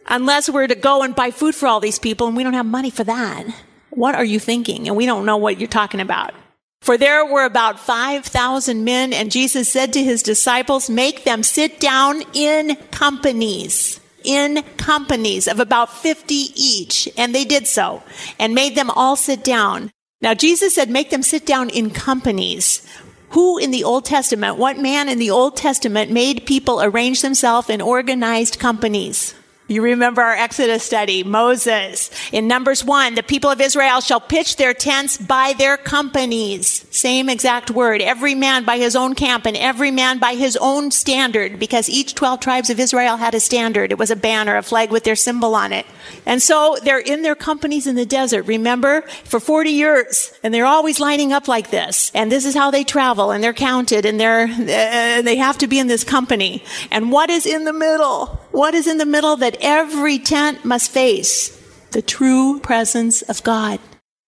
Unless 0.09 0.51
we're 0.51 0.67
to 0.67 0.75
go 0.75 1.03
and 1.03 1.15
buy 1.15 1.31
food 1.31 1.55
for 1.55 1.67
all 1.67 1.81
these 1.81 1.99
people 1.99 2.27
and 2.27 2.37
we 2.37 2.43
don't 2.45 2.53
have 2.55 2.67
money 2.67 2.91
for 2.91 3.05
that. 3.05 3.47
What 3.91 4.15
are 4.15 4.25
you 4.25 4.39
thinking? 4.39 4.89
And 4.89 4.97
we 4.97 5.07
don't 5.07 5.27
know 5.27 5.37
what 5.37 5.59
you're 5.59 5.69
talking 5.69 6.01
about. 6.01 6.35
For 6.83 6.97
there 6.99 7.25
were 7.25 7.45
about 7.45 7.81
5,000 7.81 8.85
men 8.85 9.13
and 9.13 9.31
Jesus 9.33 9.69
said 9.69 9.93
to 9.93 10.03
his 10.03 10.23
disciples, 10.23 10.91
make 10.91 11.25
them 11.25 11.43
sit 11.43 11.81
down 11.81 12.23
in 12.35 12.77
companies 12.91 14.01
in 14.25 14.61
companies 14.77 15.47
of 15.47 15.61
about 15.61 15.93
50 15.99 16.35
each, 16.61 17.09
and 17.17 17.33
they 17.33 17.45
did 17.45 17.65
so, 17.69 18.03
and 18.41 18.57
made 18.57 18.75
them 18.75 18.91
all 18.91 19.15
sit 19.15 19.45
down. 19.45 19.93
Now, 20.27 20.35
Jesus 20.35 20.75
said, 20.75 20.91
make 20.91 21.11
them 21.11 21.23
sit 21.23 21.47
down 21.47 21.71
in 21.71 21.89
companies. 21.89 22.85
Who 23.29 23.59
in 23.59 23.71
the 23.71 23.85
Old 23.85 24.05
Testament, 24.05 24.57
what 24.59 24.77
man 24.77 25.09
in 25.09 25.21
the 25.21 25.31
Old 25.31 25.57
Testament 25.57 26.11
made 26.11 26.47
people 26.47 26.83
arrange 26.83 27.23
themselves 27.23 27.71
in 27.71 27.81
organized 27.81 28.59
companies? 28.59 29.37
You 29.69 29.83
remember 29.83 30.23
our 30.23 30.35
Exodus 30.35 30.85
study, 30.85 31.25
Moses. 31.25 32.09
In 32.31 32.47
Numbers 32.47 32.85
1, 32.85 33.17
the 33.17 33.23
people 33.25 33.51
of 33.51 33.61
Israel 33.61 33.99
shall 34.01 34.21
pitch 34.21 34.57
their 34.57 34.73
tents 34.73 35.17
by 35.19 35.55
their 35.59 35.77
companies. 35.77 36.87
Same 36.97 37.29
exact 37.29 37.73
word. 37.73 38.01
Every 38.01 38.37
man 38.37 38.65
by 38.65 38.79
his 38.79 38.95
own 38.95 39.17
camp 39.17 39.45
and 39.45 39.57
every 39.57 39.91
man 39.91 40.21
by 40.21 40.35
his 40.37 40.57
own 40.59 40.93
standard, 40.93 41.59
because 41.59 41.89
each 41.91 42.15
12 42.15 42.39
tribes 42.39 42.71
of 42.71 42.79
Israel 42.79 43.17
had 43.17 43.35
a 43.35 43.41
standard. 43.41 43.91
It 43.91 43.99
was 43.99 44.11
a 44.13 44.17
banner, 44.17 44.57
a 44.57 44.63
flag 44.63 44.93
with 44.93 45.03
their 45.03 45.17
symbol 45.17 45.57
on 45.57 45.73
it. 45.73 45.85
And 46.27 46.41
so 46.41 46.77
they're 46.85 47.01
in 47.01 47.23
their 47.23 47.35
companies 47.35 47.89
in 47.89 47.97
the 47.97 48.07
desert, 48.07 48.45
remember, 48.45 49.03
for 49.25 49.41
40 49.41 49.71
years. 49.71 50.33
And 50.45 50.55
they're 50.55 50.65
always 50.65 51.01
lining 51.01 51.33
up 51.33 51.49
like 51.49 51.71
this. 51.71 52.13
And 52.15 52.31
this 52.31 52.45
is 52.45 52.55
how 52.55 52.71
they 52.71 52.85
travel 52.85 53.33
and 53.33 53.43
they're 53.43 53.53
counted 53.53 54.07
and 54.07 54.21
they're, 54.21 54.43
uh, 54.47 55.23
they 55.23 55.37
have 55.37 55.59
to 55.59 55.67
be 55.67 55.81
in 55.81 55.89
this 55.89 56.05
company. 56.05 56.63
And 56.93 57.11
what 57.11 57.31
is 57.31 57.47
in 57.47 57.65
the 57.65 57.73
middle? 57.73 58.41
What 58.57 58.73
is 58.75 58.87
in 58.87 58.97
the 58.97 59.05
middle 59.05 59.37
that 59.37 59.59
every 59.61 60.19
tent 60.19 60.65
must 60.65 60.91
face? 60.91 61.51
The 61.91 62.01
true 62.01 62.59
presence 62.61 63.21
of 63.21 63.43
God. 63.43 63.79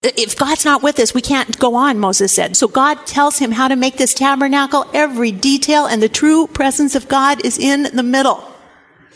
If 0.02 0.36
God's 0.36 0.66
not 0.66 0.82
with 0.82 0.98
us, 1.00 1.14
we 1.14 1.22
can't 1.22 1.58
go 1.58 1.74
on, 1.76 1.98
Moses 1.98 2.30
said. 2.34 2.54
So 2.54 2.68
God 2.68 3.06
tells 3.06 3.38
him 3.38 3.52
how 3.52 3.68
to 3.68 3.74
make 3.74 3.96
this 3.96 4.12
tabernacle, 4.12 4.84
every 4.92 5.32
detail, 5.32 5.86
and 5.86 6.02
the 6.02 6.10
true 6.10 6.46
presence 6.46 6.94
of 6.94 7.08
God 7.08 7.42
is 7.42 7.56
in 7.56 7.84
the 7.96 8.02
middle. 8.02 8.44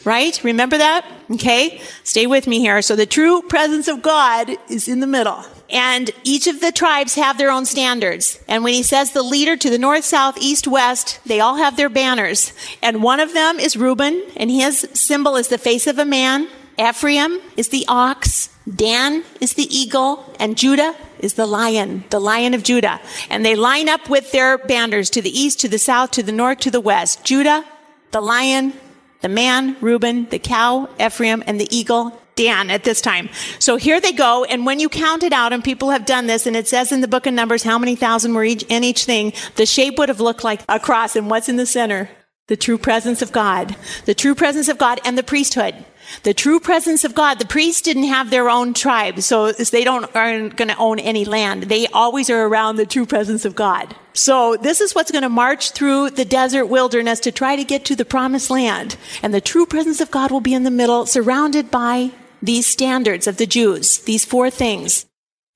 Right? 0.07 0.43
Remember 0.43 0.79
that? 0.79 1.05
Okay? 1.33 1.83
Stay 2.05 2.27
with 2.27 2.47
me 2.47 2.61
here. 2.61 2.81
So 2.81 2.97
the 2.97 3.05
true 3.05 3.43
presence 3.43 3.89
of 3.89 4.01
God 4.01 4.51
is 4.71 4.89
in 4.89 5.01
the 5.01 5.07
middle. 5.07 5.45
And 5.73 6.11
each 6.23 6.47
of 6.47 6.61
the 6.61 6.71
tribes 6.71 7.15
have 7.15 7.39
their 7.39 7.51
own 7.51 7.65
standards. 7.65 8.39
And 8.47 8.63
when 8.63 8.75
he 8.75 8.83
says 8.83 9.13
the 9.13 9.23
leader 9.23 9.57
to 9.57 9.71
the 9.71 9.79
north, 9.79 10.05
south, 10.05 10.37
east, 10.39 10.69
west, 10.69 11.19
they 11.25 11.41
all 11.41 11.57
have 11.57 11.77
their 11.79 11.89
banners. 11.89 12.53
And 12.83 13.03
one 13.03 13.21
of 13.21 13.33
them 13.33 13.59
is 13.59 13.75
Reuben, 13.75 14.23
and 14.37 14.51
his 14.51 14.87
symbol 14.93 15.35
is 15.35 15.49
the 15.49 15.57
face 15.57 15.87
of 15.87 15.99
a 15.99 16.05
man. 16.05 16.49
Ephraim 16.79 17.41
is 17.57 17.69
the 17.71 17.87
ox. 17.89 18.51
Dan 18.77 19.25
is 19.41 19.55
the 19.55 19.67
eagle. 19.75 20.31
And 20.39 20.59
Judah 20.59 20.95
is 21.21 21.35
the 21.35 21.47
lion, 21.47 22.05
the 22.11 22.21
lion 22.21 22.53
of 22.53 22.63
Judah. 22.63 23.01
And 23.31 23.45
they 23.45 23.57
line 23.57 23.89
up 23.89 24.11
with 24.11 24.31
their 24.31 24.59
banners 24.59 25.09
to 25.11 25.23
the 25.23 25.31
east, 25.37 25.59
to 25.61 25.69
the 25.71 25.79
south, 25.79 26.11
to 26.13 26.23
the 26.23 26.33
north, 26.33 26.59
to 26.61 26.71
the 26.71 26.81
west. 26.81 27.25
Judah, 27.25 27.65
the 28.11 28.21
lion, 28.21 28.75
the 29.23 29.29
man, 29.31 29.79
Reuben, 29.81 30.27
the 30.29 30.39
cow, 30.39 30.91
Ephraim, 31.01 31.43
and 31.47 31.59
the 31.59 31.75
eagle. 31.75 32.13
Dan 32.43 32.71
at 32.71 32.83
this 32.83 33.01
time. 33.01 33.29
So 33.61 33.77
here 33.77 34.01
they 34.01 34.11
go. 34.13 34.45
And 34.45 34.67
when 34.67 34.81
you 34.81 34.89
count 34.89 35.23
it 35.23 35.33
out, 35.33 35.53
and 35.53 35.63
people 35.63 35.91
have 35.91 36.05
done 36.07 36.27
this, 36.27 36.45
and 36.47 36.57
it 36.57 36.67
says 36.67 36.91
in 36.91 37.01
the 37.01 37.07
book 37.09 37.25
of 37.27 37.35
Numbers 37.35 37.63
how 37.63 37.79
many 37.79 37.95
thousand 37.95 38.35
were 38.35 38.43
each, 38.45 38.65
in 38.69 38.83
each 38.83 39.05
thing, 39.05 39.33
the 39.55 39.65
shape 39.67 39.97
would 39.99 40.09
have 40.09 40.19
looked 40.21 40.43
like 40.43 40.63
a 40.69 40.81
cross. 40.81 41.15
And 41.15 41.31
what's 41.31 41.49
in 41.49 41.55
the 41.57 41.67
center? 41.67 42.11
The 42.49 42.57
true 42.57 42.79
presence 42.79 43.23
of 43.23 43.31
God. 43.31 43.77
The 44.07 44.15
true 44.15 44.35
presence 44.35 44.69
of 44.69 44.77
God 44.77 45.01
and 45.05 45.17
the 45.17 45.23
priesthood. 45.23 45.85
The 46.25 46.35
true 46.35 46.59
presence 46.59 47.05
of 47.05 47.15
God. 47.15 47.39
The 47.39 47.47
priests 47.47 47.81
didn't 47.81 48.05
have 48.17 48.31
their 48.31 48.51
own 48.51 48.75
tribe, 48.75 49.21
so 49.23 49.53
they 49.53 49.85
don't 49.85 50.05
aren't 50.17 50.57
going 50.57 50.69
to 50.69 50.77
own 50.79 50.99
any 50.99 51.25
land. 51.25 51.63
They 51.65 51.87
always 51.87 52.29
are 52.29 52.43
around 52.45 52.75
the 52.75 52.85
true 52.87 53.07
presence 53.07 53.45
of 53.45 53.55
God. 53.55 53.95
So 54.15 54.57
this 54.57 54.81
is 54.81 54.95
what's 54.97 55.13
going 55.13 55.23
to 55.23 55.29
march 55.45 55.71
through 55.71 56.11
the 56.11 56.25
desert 56.25 56.67
wilderness 56.67 57.21
to 57.21 57.31
try 57.33 57.55
to 57.55 57.63
get 57.65 57.85
to 57.87 57.95
the 57.97 58.05
promised 58.05 58.51
land. 58.51 58.97
And 59.23 59.33
the 59.33 59.41
true 59.41 59.65
presence 59.65 60.01
of 60.01 60.11
God 60.11 60.33
will 60.33 60.41
be 60.43 60.55
in 60.55 60.65
the 60.65 60.71
middle, 60.83 61.07
surrounded 61.07 61.71
by 61.71 62.11
these 62.43 62.67
standards 62.67 63.27
of 63.27 63.37
the 63.37 63.47
Jews, 63.47 63.99
these 64.01 64.25
four 64.25 64.51
things. 64.51 65.07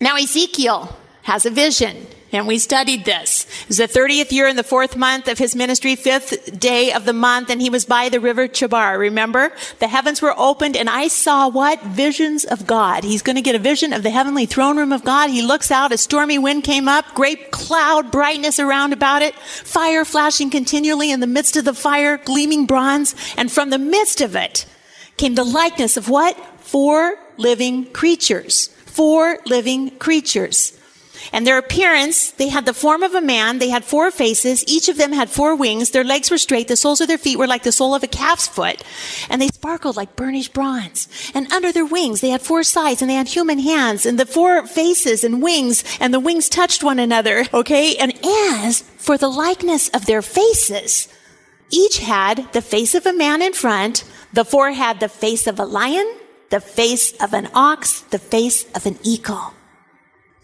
Now, 0.01 0.17
Ezekiel 0.17 0.97
has 1.23 1.45
a 1.45 1.51
vision, 1.51 2.07
and 2.31 2.47
we 2.47 2.59
studied 2.59 3.05
this. 3.05 3.47
It 3.63 3.69
was 3.69 3.77
the 3.79 3.89
30th 3.89 4.31
year 4.31 4.47
in 4.47 4.55
the 4.57 4.63
fourth 4.63 4.95
month 4.97 5.27
of 5.27 5.39
his 5.39 5.57
ministry, 5.57 5.97
fifth 5.97 6.61
day 6.61 6.93
of 6.93 7.05
the 7.05 7.13
month, 7.15 7.51
and 7.51 7.61
he 7.61 7.71
was 7.71 7.85
by 7.85 8.09
the 8.09 8.21
river 8.21 8.47
Chebar. 8.47 8.99
Remember? 8.99 9.53
The 9.81 9.89
heavens 9.89 10.23
were 10.23 10.35
opened, 10.39 10.77
and 10.77 10.89
I 10.89 11.09
saw 11.09 11.49
what? 11.49 11.83
Visions 11.83 12.45
of 12.45 12.67
God. 12.67 13.03
He's 13.03 13.23
going 13.23 13.35
to 13.37 13.43
get 13.43 13.55
a 13.57 13.61
vision 13.61 13.93
of 13.93 14.03
the 14.05 14.11
heavenly 14.11 14.47
throne 14.47 14.77
room 14.77 14.93
of 14.93 15.03
God. 15.03 15.31
He 15.31 15.43
looks 15.43 15.71
out, 15.73 15.93
a 15.93 15.99
stormy 15.99 16.39
wind 16.39 16.63
came 16.63 16.87
up, 16.89 17.07
great 17.15 17.51
cloud 17.51 18.13
brightness 18.13 18.61
around 18.61 18.93
about 18.93 19.23
it, 19.23 19.35
fire 19.37 20.05
flashing 20.05 20.51
continually 20.51 21.11
in 21.11 21.19
the 21.21 21.27
midst 21.27 21.57
of 21.57 21.65
the 21.65 21.75
fire, 21.75 22.19
gleaming 22.19 22.67
bronze, 22.67 23.17
and 23.37 23.51
from 23.51 23.71
the 23.71 23.79
midst 23.79 24.21
of 24.21 24.37
it, 24.37 24.67
came 25.17 25.35
the 25.35 25.45
likeness 25.45 25.97
of 25.97 26.09
what? 26.11 26.39
four 26.77 27.15
living 27.39 27.87
creatures. 27.93 28.67
Four 28.85 29.39
living 29.47 29.97
creatures. 29.99 30.79
And 31.33 31.47
their 31.47 31.57
appearance, 31.57 32.33
they 32.33 32.51
had 32.51 32.67
the 32.67 32.75
form 32.75 33.03
of 33.03 33.15
a 33.15 33.23
man. 33.35 33.61
They 33.61 33.71
had 33.71 33.83
four 33.83 34.11
faces. 34.11 34.63
Each 34.69 34.87
of 34.91 34.99
them 34.99 35.13
had 35.13 35.31
four 35.31 35.57
wings. 35.57 35.93
Their 35.93 36.05
legs 36.05 36.31
were 36.31 36.37
straight. 36.37 36.69
The 36.69 36.77
soles 36.77 37.01
of 37.01 37.09
their 37.09 37.17
feet 37.17 37.39
were 37.39 37.47
like 37.47 37.63
the 37.63 37.73
sole 37.73 37.95
of 37.95 38.03
a 38.03 38.07
calf's 38.07 38.47
foot. 38.47 38.83
And 39.31 39.41
they 39.41 39.49
sparkled 39.49 39.97
like 39.97 40.17
burnished 40.17 40.53
bronze. 40.53 41.09
And 41.35 41.51
under 41.51 41.73
their 41.73 41.87
wings, 41.87 42.21
they 42.21 42.29
had 42.29 42.43
four 42.43 42.63
sides 42.63 43.01
and 43.01 43.11
they 43.11 43.15
had 43.15 43.29
human 43.29 43.59
hands 43.61 44.05
and 44.05 44.19
the 44.21 44.27
four 44.27 44.67
faces 44.67 45.25
and 45.25 45.43
wings 45.43 45.83
and 45.99 46.13
the 46.13 46.21
wings 46.21 46.51
touched 46.51 46.85
one 46.85 46.99
another. 46.99 47.47
Okay. 47.55 47.97
And 47.97 48.13
as 48.59 48.83
for 49.07 49.17
the 49.17 49.31
likeness 49.31 49.89
of 49.97 50.05
their 50.05 50.21
faces, 50.21 51.09
each 51.71 52.01
had 52.01 52.53
the 52.53 52.61
face 52.61 52.95
of 52.95 53.07
a 53.07 53.15
man 53.15 53.41
in 53.41 53.55
front. 53.55 54.05
The 54.35 54.45
four 54.45 54.73
had 54.73 55.01
the 55.01 55.09
face 55.09 55.47
of 55.47 55.59
a 55.59 55.65
lion 55.65 56.07
the 56.51 56.61
face 56.61 57.13
of 57.23 57.33
an 57.35 57.49
ox, 57.55 58.01
the 58.11 58.19
face 58.19 58.71
of 58.73 58.87
an 58.87 58.99
eagle. 59.03 59.53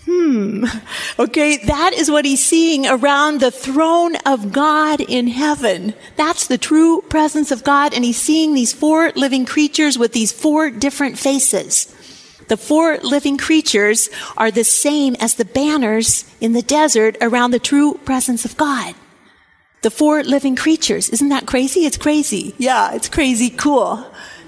Hmm. 0.06 0.64
Okay. 1.18 1.58
That 1.66 1.92
is 1.92 2.10
what 2.10 2.24
he's 2.24 2.44
seeing 2.44 2.86
around 2.86 3.38
the 3.40 3.50
throne 3.50 4.16
of 4.24 4.50
God 4.50 5.00
in 5.02 5.26
heaven. 5.28 5.92
That's 6.16 6.46
the 6.46 6.56
true 6.56 7.02
presence 7.02 7.50
of 7.50 7.64
God. 7.64 7.92
And 7.92 8.02
he's 8.02 8.20
seeing 8.20 8.54
these 8.54 8.72
four 8.72 9.12
living 9.14 9.44
creatures 9.44 9.98
with 9.98 10.14
these 10.14 10.32
four 10.32 10.70
different 10.70 11.18
faces. 11.18 11.94
The 12.48 12.56
four 12.56 12.96
living 12.98 13.36
creatures 13.36 14.08
are 14.38 14.50
the 14.50 14.64
same 14.64 15.14
as 15.20 15.34
the 15.34 15.44
banners 15.44 16.24
in 16.40 16.54
the 16.54 16.62
desert 16.62 17.16
around 17.20 17.50
the 17.50 17.58
true 17.60 18.00
presence 18.06 18.46
of 18.46 18.56
God. 18.56 18.94
The 19.82 19.90
four 19.90 20.22
living 20.24 20.56
creatures. 20.56 21.10
Isn't 21.10 21.28
that 21.28 21.46
crazy? 21.46 21.80
It's 21.84 21.98
crazy. 21.98 22.54
Yeah, 22.56 22.94
it's 22.94 23.08
crazy 23.10 23.50
cool. 23.50 24.02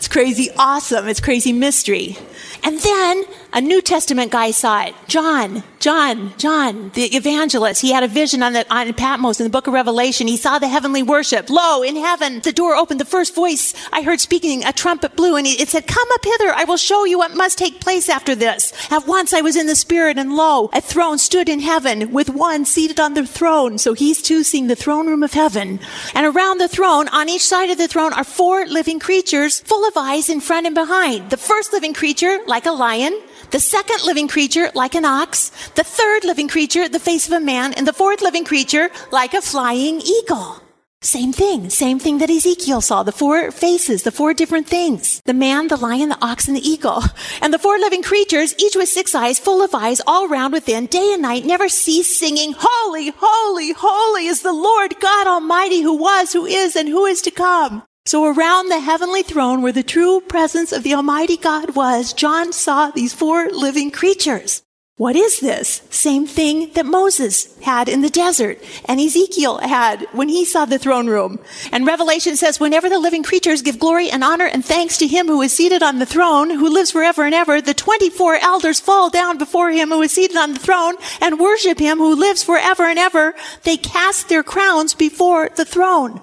It's 0.05 0.13
crazy 0.13 0.51
awesome. 0.59 1.09
It's 1.09 1.19
crazy 1.19 1.51
mystery. 1.55 2.15
And 2.63 2.79
then 2.79 3.23
a 3.55 3.61
New 3.61 3.81
Testament 3.81 4.33
guy 4.33 4.51
saw 4.51 4.83
it. 4.87 4.97
John, 5.07 5.63
John, 5.79 6.35
John, 6.39 6.91
the 6.95 7.15
evangelist. 7.15 7.81
He 7.83 7.93
had 7.93 8.03
a 8.03 8.09
vision 8.09 8.43
on 8.43 8.53
the 8.53 8.67
on 8.75 8.93
Patmos 8.95 9.39
in 9.39 9.45
the 9.45 9.51
book 9.51 9.69
of 9.69 9.75
Revelation. 9.75 10.27
He 10.27 10.37
saw 10.37 10.59
the 10.59 10.67
heavenly 10.67 11.05
worship. 11.05 11.49
Lo, 11.49 11.81
in 11.85 11.95
heaven, 11.95 12.41
the 12.41 12.51
door 12.53 12.75
opened. 12.75 12.99
The 12.99 13.05
first 13.05 13.33
voice 13.33 13.73
I 13.93 14.03
heard 14.03 14.19
speaking, 14.21 14.65
a 14.65 14.73
trumpet 14.73 15.15
blew, 15.15 15.37
and 15.37 15.47
it 15.47 15.69
said, 15.69 15.87
Come 15.87 16.07
up 16.15 16.25
hither. 16.25 16.53
I 16.53 16.65
will 16.65 16.77
show 16.77 17.05
you 17.05 17.17
what 17.19 17.37
must 17.37 17.57
take 17.57 17.81
place 17.81 18.09
after 18.09 18.35
this. 18.35 18.73
At 18.91 19.07
once 19.07 19.33
I 19.33 19.41
was 19.41 19.55
in 19.55 19.69
the 19.69 19.77
spirit, 19.77 20.19
and 20.19 20.35
lo, 20.35 20.69
a 20.73 20.81
throne 20.81 21.19
stood 21.19 21.49
in 21.49 21.61
heaven 21.61 22.11
with 22.11 22.31
one 22.31 22.65
seated 22.65 22.99
on 22.99 23.15
the 23.15 23.25
throne. 23.25 23.79
So 23.79 23.93
he's 23.93 24.21
too 24.21 24.43
seeing 24.43 24.67
the 24.67 24.75
throne 24.75 25.07
room 25.07 25.23
of 25.23 25.33
heaven. 25.33 25.79
And 26.17 26.27
around 26.27 26.59
the 26.59 26.67
throne, 26.67 27.07
on 27.11 27.29
each 27.29 27.45
side 27.47 27.71
of 27.71 27.79
the 27.79 27.87
throne, 27.87 28.15
are 28.15 28.25
four 28.25 28.67
living 28.67 28.99
creatures 28.99 29.61
full 29.61 29.87
of 29.87 29.93
eyes 29.97 30.29
in 30.29 30.41
front 30.41 30.67
and 30.67 30.75
behind. 30.75 31.31
The 31.31 31.37
first 31.37 31.73
living 31.73 31.95
creature, 31.95 32.39
like 32.49 32.67
a 32.67 32.73
lion, 32.73 33.17
the 33.51 33.61
second 33.61 34.05
living 34.05 34.29
creature 34.29 34.71
like 34.75 34.95
an 34.95 35.05
ox, 35.05 35.51
the 35.75 35.85
third 35.85 36.25
living 36.25 36.49
creature 36.49 36.89
the 36.89 36.99
face 37.01 37.27
of 37.27 37.33
a 37.33 37.41
man, 37.45 37.73
and 37.75 37.87
the 37.87 37.93
fourth 37.93 38.21
living 38.21 38.45
creature 38.45 38.91
like 39.11 39.35
a 39.35 39.43
flying 39.43 40.01
eagle. 40.01 40.57
Same 41.03 41.35
thing, 41.35 41.69
same 41.69 41.99
thing 41.99 42.17
that 42.19 42.31
Ezekiel 42.31 42.81
saw, 42.81 43.03
the 43.03 43.13
four 43.13 43.51
faces, 43.51 44.05
the 44.05 44.11
four 44.13 44.33
different 44.33 44.67
things. 44.67 45.21
The 45.27 45.35
man, 45.35 45.69
the 45.69 45.77
lion, 45.77 46.09
the 46.09 46.19
ox, 46.25 46.49
and 46.49 46.57
the 46.57 46.67
eagle. 46.67 47.03
And 47.43 47.53
the 47.53 47.59
four 47.59 47.77
living 47.79 48.03
creatures, 48.03 48.55
each 48.59 48.75
with 48.75 48.89
six 48.89 49.15
eyes, 49.15 49.39
full 49.39 49.63
of 49.63 49.75
eyes, 49.75 50.01
all 50.07 50.29
round 50.29 50.55
within, 50.55 50.87
day 50.87 51.11
and 51.13 51.21
night, 51.21 51.45
never 51.45 51.69
cease 51.69 52.19
singing, 52.19 52.55
Holy, 52.59 53.11
holy, 53.19 53.75
holy 53.77 54.25
is 54.29 54.41
the 54.41 54.55
Lord 54.55 54.99
God 54.99 55.27
Almighty 55.27 55.83
who 55.83 55.95
was, 55.95 56.33
who 56.33 56.47
is, 56.47 56.75
and 56.75 56.89
who 56.89 57.05
is 57.05 57.21
to 57.23 57.31
come. 57.31 57.83
So 58.07 58.27
around 58.27 58.69
the 58.69 58.81
heavenly 58.81 59.23
throne 59.23 59.63
where 59.63 59.73
the 59.73 59.83
true 59.83 60.21
presence 60.21 60.73
of 60.73 60.83
the 60.83 60.93
Almighty 60.93 61.39
God 61.39 61.75
was, 61.75 62.13
John 62.13 62.53
saw 62.53 62.91
these 62.91 63.15
four 63.15 63.49
living 63.49 63.91
creatures. 63.91 64.63
What 64.99 65.17
is 65.17 65.41
this? 65.41 65.81
Same 65.89 66.27
thing 66.27 66.71
that 66.75 66.85
Moses 66.85 67.59
had 67.63 67.89
in 67.89 68.03
the 68.03 68.11
desert 68.11 68.59
and 68.85 69.01
Ezekiel 69.01 69.57
had 69.59 70.05
when 70.13 70.29
he 70.29 70.45
saw 70.45 70.67
the 70.67 70.79
throne 70.79 71.07
room. 71.07 71.39
And 71.73 71.87
Revelation 71.87 72.37
says, 72.37 72.61
whenever 72.61 72.91
the 72.91 72.99
living 72.99 73.23
creatures 73.23 73.63
give 73.63 73.79
glory 73.79 74.11
and 74.11 74.23
honor 74.23 74.47
and 74.47 74.63
thanks 74.63 74.99
to 74.99 75.07
him 75.07 75.27
who 75.27 75.41
is 75.41 75.57
seated 75.57 75.83
on 75.83 75.99
the 75.99 76.05
throne, 76.07 76.51
who 76.51 76.69
lives 76.69 76.91
forever 76.91 77.25
and 77.25 77.35
ever, 77.35 77.63
the 77.63 77.73
24 77.73 78.37
elders 78.43 78.81
fall 78.81 79.09
down 79.09 79.39
before 79.39 79.71
him 79.71 79.89
who 79.89 80.03
is 80.03 80.13
seated 80.13 80.37
on 80.37 80.53
the 80.53 80.61
throne 80.61 80.97
and 81.23 81.41
worship 81.41 81.79
him 81.79 81.97
who 81.97 82.15
lives 82.15 82.45
forever 82.45 82.83
and 82.85 82.99
ever. 82.99 83.33
They 83.63 83.79
cast 83.79 84.29
their 84.29 84.43
crowns 84.43 84.93
before 84.93 85.49
the 85.57 85.65
throne. 85.65 86.21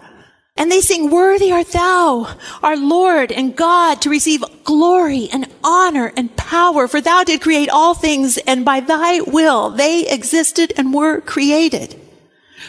And 0.58 0.72
they 0.72 0.82
sing, 0.82 1.10
worthy 1.10 1.52
art 1.52 1.70
thou, 1.72 2.36
our 2.62 2.76
Lord 2.76 3.32
and 3.32 3.56
God, 3.56 4.02
to 4.02 4.10
receive 4.10 4.44
glory 4.64 5.30
and 5.32 5.48
honor 5.64 6.12
and 6.18 6.36
power. 6.36 6.88
For 6.88 7.00
thou 7.00 7.24
did 7.24 7.42
create 7.42 7.70
all 7.70 7.94
things 7.94 8.38
and 8.40 8.66
by 8.66 8.82
thy 8.82 9.22
will 9.22 9.70
they 9.70 10.08
existed 10.08 10.74
and 10.78 10.94
were 10.94 11.22
created. 11.22 12.00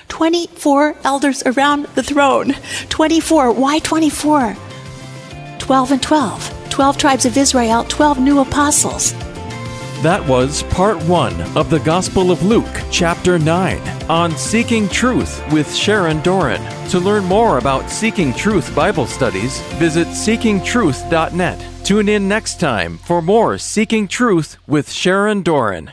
24 0.09 0.97
elders 1.05 1.43
around 1.45 1.85
the 1.97 2.03
throne. 2.03 2.55
24. 2.89 3.53
Why 3.53 3.79
24? 3.81 4.57
12 5.59 5.93
and 5.93 6.03
12. 6.03 6.69
12 6.71 6.97
tribes 6.99 7.27
of 7.27 7.37
Israel, 7.37 7.85
12 7.85 8.19
new 8.21 8.39
apostles. 8.41 9.13
That 10.03 10.25
was 10.27 10.65
part 10.65 10.99
one 11.05 11.41
of 11.57 11.71
the 11.71 11.79
Gospel 11.79 12.33
of 12.33 12.43
Luke, 12.45 12.67
chapter 12.91 13.39
9, 13.39 14.11
on 14.11 14.37
Seeking 14.37 14.89
Truth 14.89 15.41
with 15.53 15.73
Sharon 15.73 16.21
Doran. 16.23 16.89
To 16.91 16.99
learn 16.99 17.23
more 17.27 17.59
about 17.59 17.89
Seeking 17.89 18.35
Truth 18.35 18.75
Bible 18.75 19.07
studies, 19.07 19.61
visit 19.79 20.09
seekingtruth.net. 20.09 21.65
Tune 21.85 22.09
in 22.09 22.27
next 22.27 22.59
time 22.59 22.99
for 22.99 23.23
more 23.23 23.59
Seeking 23.59 24.09
Truth 24.09 24.57
with 24.67 24.91
Sharon 24.91 25.43
Doran. 25.43 25.93